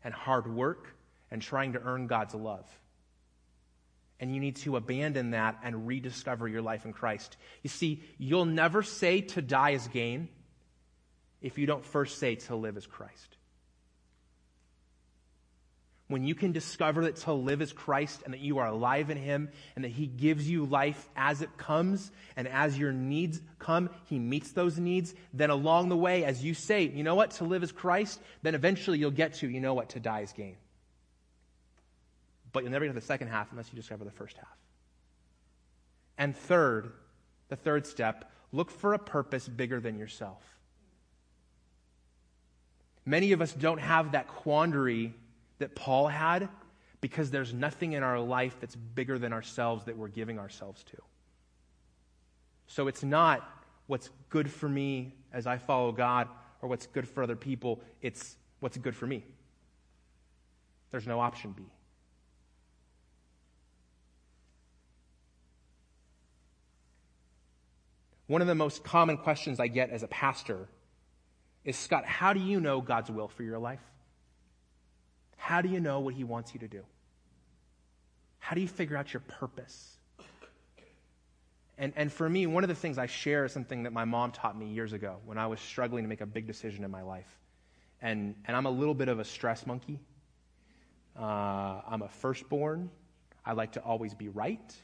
and 0.03 0.13
hard 0.13 0.53
work 0.53 0.95
and 1.31 1.41
trying 1.41 1.73
to 1.75 1.81
earn 1.81 2.07
God's 2.07 2.35
love. 2.35 2.67
And 4.21 4.33
you 4.35 4.41
need 4.41 4.57
to 4.57 4.77
abandon 4.77 5.31
that 5.31 5.59
and 5.63 5.87
rediscover 5.87 6.49
your 6.49 6.63
life 6.63 6.85
in 6.85 6.93
Christ. 6.93 7.37
You 7.63 7.69
see, 7.69 8.03
you'll 8.19 8.45
never 8.45 8.83
say 8.83 9.21
to 9.21 9.43
die 9.43 9.71
is 9.71 9.87
gain 9.89 10.29
if 11.43 11.59
you 11.59 11.67
don't 11.67 11.85
first 11.85 12.19
say 12.19 12.37
to 12.37 12.57
live 12.57 12.77
as 12.77 12.87
Christ. 12.87 13.34
When 16.15 16.23
you 16.23 16.37
can 16.37 16.53
discover 16.53 17.07
that 17.07 17.17
to 17.17 17.33
live 17.33 17.61
is 17.61 17.73
Christ 17.73 18.23
and 18.25 18.33
that 18.35 18.39
you 18.39 18.59
are 18.59 18.69
alive 18.69 19.11
in 19.11 19.17
Him 19.17 19.49
and 19.75 19.85
that 19.85 19.91
He 19.91 20.07
gives 20.07 20.49
you 20.49 20.65
life 20.65 21.11
as 21.17 21.43
it 21.43 21.57
comes 21.57 22.13
and 22.37 22.47
as 22.47 22.79
your 22.79 22.93
needs 22.93 23.41
come, 23.59 23.91
He 24.05 24.21
meets 24.21 24.53
those 24.53 24.79
needs, 24.79 25.13
then 25.33 25.51
along 25.51 25.89
the 25.89 25.97
way, 25.97 26.23
as 26.23 26.45
you 26.45 26.55
say, 26.55 26.85
you 26.85 27.03
know 27.03 27.17
what, 27.17 27.33
to 27.33 27.45
live 27.45 27.65
is 27.65 27.73
Christ, 27.73 28.21
then 28.43 28.55
eventually 28.55 29.01
you'll 29.01 29.11
get 29.11 29.35
to, 29.35 29.51
you 29.51 29.59
know 29.59 29.75
what, 29.75 29.89
to 29.89 29.99
die 29.99 30.21
is 30.21 30.33
gain. 30.33 30.55
But 32.53 32.63
you'll 32.63 32.71
never 32.71 32.85
get 32.85 32.93
to 32.93 33.01
the 33.01 33.05
second 33.05 33.27
half 33.27 33.51
unless 33.51 33.69
you 33.73 33.75
discover 33.75 34.05
the 34.05 34.13
first 34.13 34.37
half. 34.37 34.57
And 36.17 36.37
third, 36.37 36.93
the 37.49 37.57
third 37.57 37.89
step, 37.89 38.31
look 38.53 38.71
for 38.71 38.95
a 38.95 39.01
purpose 39.01 39.49
bigger 39.49 39.81
than 39.81 39.99
yourself. 39.99 40.45
Many 43.05 43.33
of 43.33 43.43
us 43.43 43.53
don't 43.53 43.81
have 43.81 44.13
that 44.13 44.29
quandary 44.29 45.13
that 45.65 45.75
Paul 45.75 46.09
had 46.09 46.51
because 47.01 47.31
there's 47.31 47.55
nothing 47.55 47.95
in 47.95 48.03
our 48.03 48.21
life 48.21 48.55
that's 48.61 48.77
bigger 48.77 49.19
than 49.19 49.33
ourselves 49.33 49.87
that 49.87 49.97
we're 49.97 50.09
giving 50.09 50.39
ourselves 50.39 50.85
to. 50.85 50.99
So 52.67 52.87
it's 52.87 53.03
not 53.03 53.49
what's 53.87 54.11
good 54.29 54.51
for 54.51 54.69
me 54.69 55.15
as 55.33 55.47
I 55.47 55.57
follow 55.57 55.91
God 55.91 56.29
or 56.61 56.69
what's 56.69 56.87
good 56.87 57.09
for 57.09 57.23
other 57.23 57.35
people, 57.35 57.81
it's 58.03 58.37
what's 58.61 58.77
good 58.77 58.95
for 58.95 59.07
me. 59.07 59.25
There's 60.91 61.07
no 61.07 61.19
option 61.19 61.53
B. 61.53 61.63
One 68.27 68.43
of 68.43 68.49
the 68.49 68.55
most 68.55 68.85
common 68.85 69.17
questions 69.17 69.61
I 69.61 69.69
get 69.69 69.89
as 69.89 70.03
a 70.03 70.09
pastor 70.09 70.69
is 71.65 71.75
Scott, 71.79 72.05
how 72.05 72.35
do 72.35 72.41
you 72.41 72.61
know 72.61 72.83
God's 72.83 73.11
will 73.11 73.29
for 73.29 73.45
your 73.45 73.59
life? 73.59 73.81
How 75.37 75.63
do 75.63 75.69
you 75.69 75.81
know 75.81 76.01
what 76.01 76.15
He 76.15 76.25
wants 76.25 76.55
you 76.55 76.61
to 76.61 76.69
do? 76.69 76.83
How 78.39 78.55
do 78.55 78.61
you 78.61 78.69
figure 78.69 78.97
out 78.97 79.13
your 79.13 79.21
purpose? 79.21 79.97
And, 81.77 81.93
and 81.97 82.13
for 82.13 82.29
me, 82.29 82.47
one 82.47 82.63
of 82.63 82.69
the 82.69 82.75
things 82.75 82.99
I 82.99 83.07
share 83.07 83.45
is 83.45 83.53
something 83.53 83.83
that 83.83 83.93
my 83.93 84.05
mom 84.05 84.31
taught 84.31 84.57
me 84.57 84.67
years 84.67 84.93
ago 84.93 85.17
when 85.25 85.39
I 85.39 85.47
was 85.49 85.61
struggling 85.61 86.05
to 86.05 86.09
make 86.09 86.21
a 86.21 86.27
big 86.27 86.47
decision 86.47 86.85
in 86.85 86.91
my 86.91 87.03
life. 87.03 87.27
And, 88.01 88.35
and 88.47 88.57
I'm 88.57 88.67
a 88.67 88.71
little 88.71 88.95
bit 88.95 89.09
of 89.09 89.19
a 89.19 89.25
stress 89.25 89.67
monkey. 89.67 89.99
Uh, 91.19 91.81
I'm 91.89 92.03
a 92.03 92.09
firstborn. 92.09 92.91
I 93.45 93.53
like 93.53 93.73
to 93.73 93.81
always 93.81 94.15
be 94.15 94.29
right. 94.29 94.75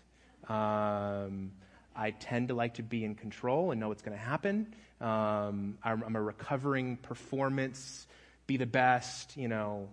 Um, 0.48 1.52
I 1.94 2.12
tend 2.12 2.48
to 2.48 2.54
like 2.54 2.74
to 2.74 2.82
be 2.82 3.04
in 3.04 3.14
control 3.14 3.70
and 3.70 3.80
know 3.80 3.88
what's 3.88 4.02
going 4.02 4.16
to 4.16 4.24
happen. 4.24 4.74
Um, 5.00 5.78
I'm, 5.82 6.02
I'm, 6.04 6.16
a 6.16 6.22
recovering 6.22 6.96
performance, 6.96 8.06
be 8.46 8.56
the 8.56 8.66
best, 8.66 9.36
you 9.36 9.48
know, 9.48 9.88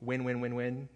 win, 0.00 0.24
win, 0.24 0.40
win, 0.40 0.54
win. 0.54 0.88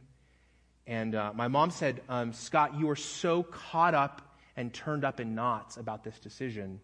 And 0.86 1.14
uh, 1.14 1.32
my 1.34 1.48
mom 1.48 1.70
said, 1.70 2.02
um, 2.08 2.32
Scott, 2.32 2.78
you 2.78 2.90
are 2.90 2.96
so 2.96 3.42
caught 3.42 3.94
up 3.94 4.36
and 4.56 4.72
turned 4.72 5.04
up 5.04 5.20
in 5.20 5.34
knots 5.34 5.76
about 5.76 6.04
this 6.04 6.18
decision. 6.18 6.80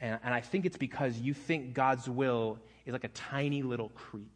And, 0.00 0.18
and 0.22 0.32
I 0.32 0.40
think 0.40 0.66
it's 0.66 0.76
because 0.76 1.18
you 1.18 1.34
think 1.34 1.74
God's 1.74 2.08
will 2.08 2.58
is 2.86 2.92
like 2.92 3.04
a 3.04 3.08
tiny 3.08 3.62
little 3.62 3.88
creek. 3.90 4.30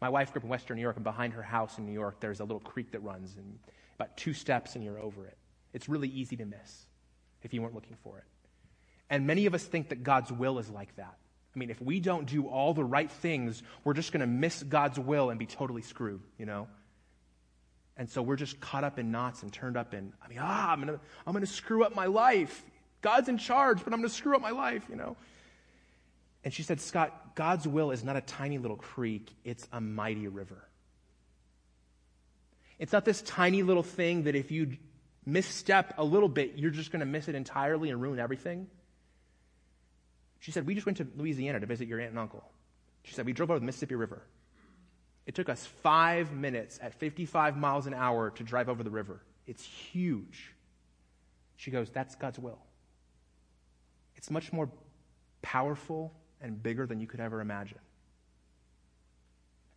My 0.00 0.08
wife 0.08 0.32
grew 0.32 0.40
up 0.40 0.44
in 0.44 0.50
Western 0.50 0.76
New 0.76 0.82
York, 0.82 0.96
and 0.96 1.04
behind 1.04 1.34
her 1.34 1.42
house 1.42 1.76
in 1.76 1.84
New 1.84 1.92
York, 1.92 2.20
there's 2.20 2.40
a 2.40 2.44
little 2.44 2.60
creek 2.60 2.92
that 2.92 3.00
runs, 3.00 3.36
and 3.36 3.58
about 3.96 4.16
two 4.16 4.32
steps, 4.32 4.74
and 4.74 4.82
you're 4.82 4.98
over 4.98 5.26
it. 5.26 5.36
It's 5.74 5.90
really 5.90 6.08
easy 6.08 6.36
to 6.36 6.46
miss 6.46 6.86
if 7.42 7.52
you 7.52 7.60
weren't 7.60 7.74
looking 7.74 7.96
for 8.02 8.16
it. 8.16 8.24
And 9.10 9.26
many 9.26 9.44
of 9.44 9.54
us 9.54 9.62
think 9.62 9.90
that 9.90 10.02
God's 10.02 10.32
will 10.32 10.58
is 10.58 10.70
like 10.70 10.96
that. 10.96 11.18
I 11.54 11.58
mean, 11.58 11.70
if 11.70 11.80
we 11.80 12.00
don't 12.00 12.26
do 12.26 12.46
all 12.46 12.74
the 12.74 12.84
right 12.84 13.10
things, 13.10 13.62
we're 13.82 13.94
just 13.94 14.12
going 14.12 14.20
to 14.20 14.26
miss 14.26 14.62
God's 14.62 14.98
will 14.98 15.30
and 15.30 15.38
be 15.38 15.46
totally 15.46 15.82
screwed, 15.82 16.20
you 16.38 16.46
know? 16.46 16.68
And 17.96 18.08
so 18.08 18.22
we're 18.22 18.36
just 18.36 18.60
caught 18.60 18.84
up 18.84 18.98
in 18.98 19.10
knots 19.10 19.42
and 19.42 19.52
turned 19.52 19.76
up 19.76 19.92
in, 19.92 20.12
I 20.24 20.28
mean, 20.28 20.38
ah, 20.40 20.72
I'm 20.72 20.80
going 20.80 20.96
to 20.96 21.00
I'm 21.26 21.32
going 21.32 21.44
to 21.44 21.52
screw 21.52 21.84
up 21.84 21.94
my 21.94 22.06
life. 22.06 22.64
God's 23.02 23.28
in 23.28 23.36
charge, 23.36 23.78
but 23.84 23.92
I'm 23.92 23.98
going 23.98 24.08
to 24.08 24.14
screw 24.14 24.36
up 24.36 24.42
my 24.42 24.50
life, 24.50 24.84
you 24.88 24.96
know? 24.96 25.16
And 26.44 26.54
she 26.54 26.62
said, 26.62 26.80
Scott, 26.80 27.34
God's 27.34 27.66
will 27.66 27.90
is 27.90 28.02
not 28.02 28.16
a 28.16 28.20
tiny 28.20 28.58
little 28.58 28.76
creek, 28.76 29.34
it's 29.44 29.66
a 29.72 29.80
mighty 29.80 30.28
river. 30.28 30.66
It's 32.78 32.92
not 32.92 33.04
this 33.04 33.20
tiny 33.22 33.62
little 33.62 33.82
thing 33.82 34.22
that 34.22 34.34
if 34.34 34.50
you 34.50 34.78
misstep 35.26 35.94
a 35.98 36.04
little 36.04 36.30
bit, 36.30 36.54
you're 36.56 36.70
just 36.70 36.90
going 36.90 37.00
to 37.00 37.06
miss 37.06 37.28
it 37.28 37.34
entirely 37.34 37.90
and 37.90 38.00
ruin 38.00 38.18
everything. 38.18 38.68
She 40.40 40.50
said, 40.50 40.66
We 40.66 40.74
just 40.74 40.86
went 40.86 40.98
to 40.98 41.06
Louisiana 41.16 41.60
to 41.60 41.66
visit 41.66 41.86
your 41.86 42.00
aunt 42.00 42.10
and 42.10 42.18
uncle. 42.18 42.42
She 43.04 43.14
said, 43.14 43.26
We 43.26 43.32
drove 43.32 43.50
over 43.50 43.60
the 43.60 43.66
Mississippi 43.66 43.94
River. 43.94 44.22
It 45.26 45.34
took 45.34 45.48
us 45.48 45.64
five 45.82 46.32
minutes 46.32 46.80
at 46.82 46.94
55 46.94 47.56
miles 47.56 47.86
an 47.86 47.94
hour 47.94 48.30
to 48.30 48.42
drive 48.42 48.68
over 48.68 48.82
the 48.82 48.90
river. 48.90 49.20
It's 49.46 49.62
huge. 49.62 50.52
She 51.56 51.70
goes, 51.70 51.90
That's 51.90 52.16
God's 52.16 52.38
will. 52.38 52.58
It's 54.16 54.30
much 54.30 54.52
more 54.52 54.68
powerful 55.42 56.12
and 56.40 56.62
bigger 56.62 56.86
than 56.86 57.00
you 57.00 57.06
could 57.06 57.20
ever 57.20 57.40
imagine. 57.40 57.78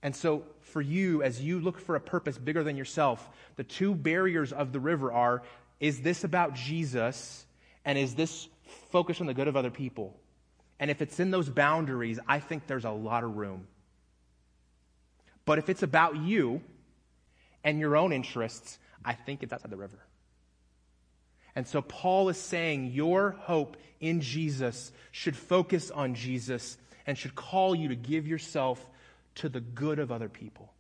And 0.02 0.14
so, 0.14 0.44
for 0.62 0.82
you, 0.82 1.24
as 1.24 1.42
you 1.42 1.62
look 1.62 1.80
for 1.80 1.96
a 1.96 2.02
purpose 2.02 2.38
bigger 2.38 2.64
than 2.64 2.76
yourself, 2.76 3.30
the 3.56 3.64
two 3.64 3.96
barriers 3.96 4.52
of 4.52 4.74
the 4.74 4.80
river 4.80 5.12
are 5.12 5.44
is 5.80 6.02
this 6.02 6.24
about 6.24 6.56
Jesus? 6.56 7.46
And 7.84 7.98
is 7.98 8.16
this 8.16 8.48
focused 8.92 9.20
on 9.20 9.28
the 9.28 9.34
good 9.34 9.50
of 9.50 9.58
other 9.58 9.70
people? 9.70 10.18
And 10.80 10.92
if 10.92 11.02
it's 11.02 11.20
in 11.20 11.32
those 11.32 11.50
boundaries, 11.50 12.20
I 12.28 12.40
think 12.40 12.68
there's 12.68 12.86
a 12.86 12.92
lot 12.92 13.24
of 13.24 13.38
room. 13.38 13.68
But 15.46 15.58
if 15.58 15.70
it's 15.70 15.84
about 15.84 16.18
you 16.18 16.62
and 17.64 17.80
your 17.80 17.96
own 17.96 18.12
interests, 18.12 18.80
I 19.04 19.14
think 19.14 19.44
it's 19.44 19.54
outside 19.54 19.72
the 19.72 19.78
river. 19.78 20.00
And 21.56 21.68
so 21.68 21.82
Paul 21.82 22.30
is 22.30 22.38
saying 22.38 22.92
your 22.94 23.32
hope 23.32 23.78
in 24.00 24.22
Jesus 24.22 24.92
should 25.12 25.36
focus 25.36 25.92
on 25.92 26.16
Jesus 26.16 26.78
and 27.06 27.18
should 27.18 27.36
call 27.36 27.76
you 27.76 27.90
to 27.90 27.96
give 27.96 28.28
yourself 28.28 28.84
to 29.36 29.50
the 29.50 29.60
good 29.60 30.00
of 30.00 30.12
other 30.12 30.30
people. 30.30 30.72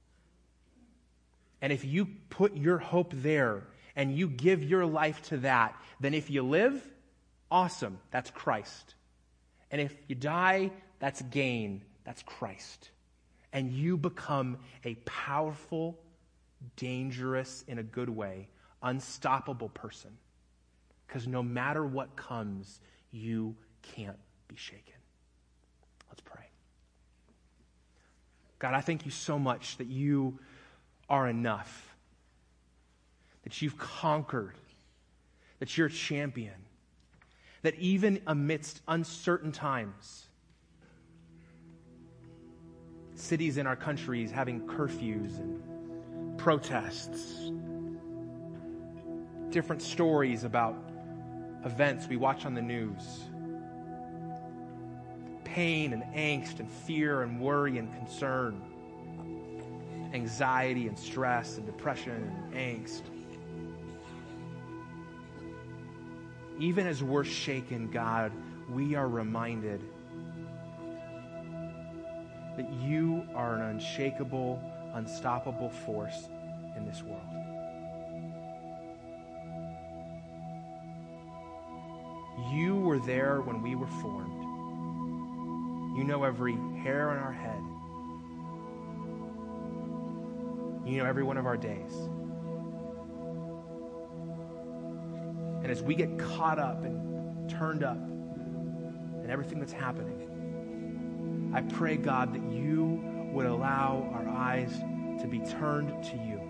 And 1.62 1.71
if 1.71 1.86
you 1.86 2.08
put 2.29 2.58
your 2.58 2.77
hope 2.77 3.13
there 3.13 3.63
and 3.95 4.17
you 4.17 4.27
give 4.27 4.63
your 4.63 4.86
life 4.86 5.21
to 5.29 5.38
that, 5.38 5.75
then 5.99 6.13
if 6.13 6.29
you 6.29 6.43
live, 6.43 6.84
awesome, 7.51 7.99
that's 8.12 8.29
Christ. 8.32 8.95
And 9.73 9.81
if 9.81 9.95
you 10.07 10.13
die, 10.13 10.69
that's 10.99 11.23
gain, 11.23 11.81
that's 12.03 12.21
Christ. 12.21 12.91
And 13.53 13.71
you 13.71 13.97
become 13.97 14.59
a 14.86 14.93
powerful, 15.03 15.97
dangerous, 16.75 17.65
in 17.67 17.79
a 17.79 17.83
good 17.83 18.07
way, 18.07 18.49
unstoppable 18.83 19.69
person. 19.69 20.12
Because 21.07 21.27
no 21.27 21.41
matter 21.41 21.83
what 21.83 22.15
comes, 22.15 22.81
you 23.12 23.55
can't 23.81 24.19
be 24.47 24.55
shaken. 24.55 24.93
Let's 26.07 26.21
pray. 26.21 26.45
God, 28.59 28.75
I 28.75 28.81
thank 28.81 29.05
you 29.05 29.12
so 29.12 29.39
much 29.39 29.77
that 29.77 29.88
you 29.88 30.38
are 31.09 31.27
enough, 31.27 31.95
that 33.43 33.59
you've 33.59 33.79
conquered, 33.79 34.53
that 35.57 35.75
you're 35.75 35.88
a 35.88 35.91
champion, 35.91 36.53
that 37.63 37.76
even 37.76 38.21
amidst 38.28 38.82
uncertain 38.88 39.52
times, 39.52 40.28
cities 43.15 43.58
in 43.58 43.65
our 43.65 43.76
countries 43.76 44.32
having 44.32 44.62
curfews 44.67 45.39
and 45.39 46.38
protests, 46.38 47.52
different 49.49 49.82
stories 49.82 50.43
about 50.43 50.76
events 51.63 52.08
we 52.08 52.17
watch 52.17 52.45
on 52.45 52.54
the 52.54 52.62
news. 52.62 53.21
Pain 55.45 55.93
and 55.93 56.04
angst 56.15 56.60
and 56.60 56.69
fear 56.69 57.21
and 57.21 57.39
worry 57.39 57.78
and 57.78 57.94
concern, 57.94 58.62
anxiety 60.13 60.87
and 60.87 61.00
stress 61.00 61.58
and 61.58 61.65
depression 61.65 62.29
and 62.52 62.54
angst. 62.54 63.04
Even 66.60 66.87
as 66.87 67.04
we're 67.04 67.23
shaken, 67.23 67.89
God, 67.89 68.31
we 68.69 68.95
are 68.95 69.08
reminded 69.08 69.81
that 72.56 72.71
you 72.81 73.27
are 73.33 73.56
an 73.56 73.62
unshakable, 73.62 74.62
unstoppable 74.93 75.69
force 75.69 76.29
in 76.77 76.85
this 76.85 77.01
world. 77.01 77.21
You 82.51 82.75
were 82.75 82.99
there 82.99 83.41
when 83.41 83.62
we 83.62 83.75
were 83.75 83.87
formed. 83.87 84.43
You 85.97 86.04
know 86.04 86.23
every 86.23 86.58
hair 86.83 87.10
on 87.10 87.17
our 87.17 87.31
head. 87.31 87.62
You 90.85 90.97
know 90.97 91.06
every 91.06 91.23
one 91.23 91.37
of 91.37 91.45
our 91.45 91.58
days. 91.58 91.93
And 95.63 95.71
as 95.71 95.81
we 95.81 95.95
get 95.95 96.19
caught 96.19 96.59
up 96.59 96.83
and 96.83 97.49
turned 97.49 97.83
up 97.83 97.97
in 97.97 99.27
everything 99.29 99.59
that's 99.59 99.71
happening, 99.71 101.51
I 101.55 101.61
pray, 101.61 101.95
God, 101.95 102.33
that 102.33 102.43
you 102.51 103.01
would 103.31 103.45
allow 103.45 104.11
our 104.13 104.27
eyes 104.27 104.77
to 105.21 105.27
be 105.27 105.39
turned 105.39 106.03
to 106.03 106.17
you. 106.17 106.41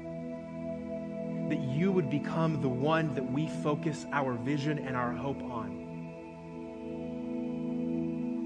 That 1.50 1.60
you 1.60 1.92
would 1.92 2.10
become 2.10 2.60
the 2.62 2.70
one 2.70 3.14
that 3.14 3.32
we 3.32 3.48
focus 3.48 4.08
our 4.12 4.34
vision 4.34 4.80
and 4.80 4.98
our 4.98 5.12
hope 5.12 5.44
on. 5.44 5.84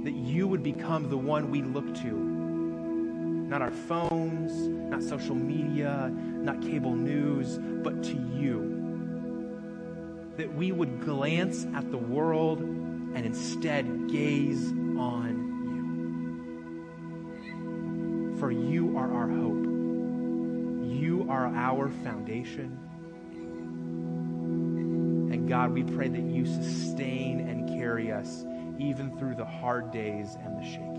That 0.04 0.16
you 0.16 0.50
would 0.50 0.64
become 0.64 1.10
the 1.10 1.18
one 1.18 1.50
we 1.50 1.62
look 1.62 1.96
to. 2.02 2.12
Not 2.12 3.62
our 3.62 3.72
phones, 3.72 4.68
not 4.68 5.02
social 5.02 5.36
media, 5.36 6.12
not 6.14 6.62
cable 6.62 6.94
news, 6.94 7.58
but 7.58 8.04
to 8.04 8.16
you. 8.36 8.77
That 10.38 10.54
we 10.54 10.72
would 10.72 11.04
glance 11.04 11.66
at 11.76 11.92
the 11.92 11.98
world 11.98 12.62
and 12.62 13.26
instead 13.26 14.08
gaze 14.08 14.72
on 14.98 15.48
you. 18.32 18.38
For 18.40 18.52
you 18.52 18.98
are 18.98 19.12
our 19.12 19.28
hope. 19.28 19.66
You 20.86 21.26
are 21.30 21.48
our 21.48 21.90
foundation. 21.90 22.78
And 25.32 25.50
God, 25.50 25.72
we 25.72 25.84
pray 25.84 26.08
that 26.08 26.22
you 26.22 26.46
sustain 26.46 27.40
and 27.42 27.68
carry 27.68 28.12
us 28.12 28.46
even 28.78 29.18
through 29.18 29.36
the 29.36 29.46
hard 29.46 29.92
days 29.92 30.38
and 30.44 30.58
the 30.58 30.64
shaking. 30.64 30.97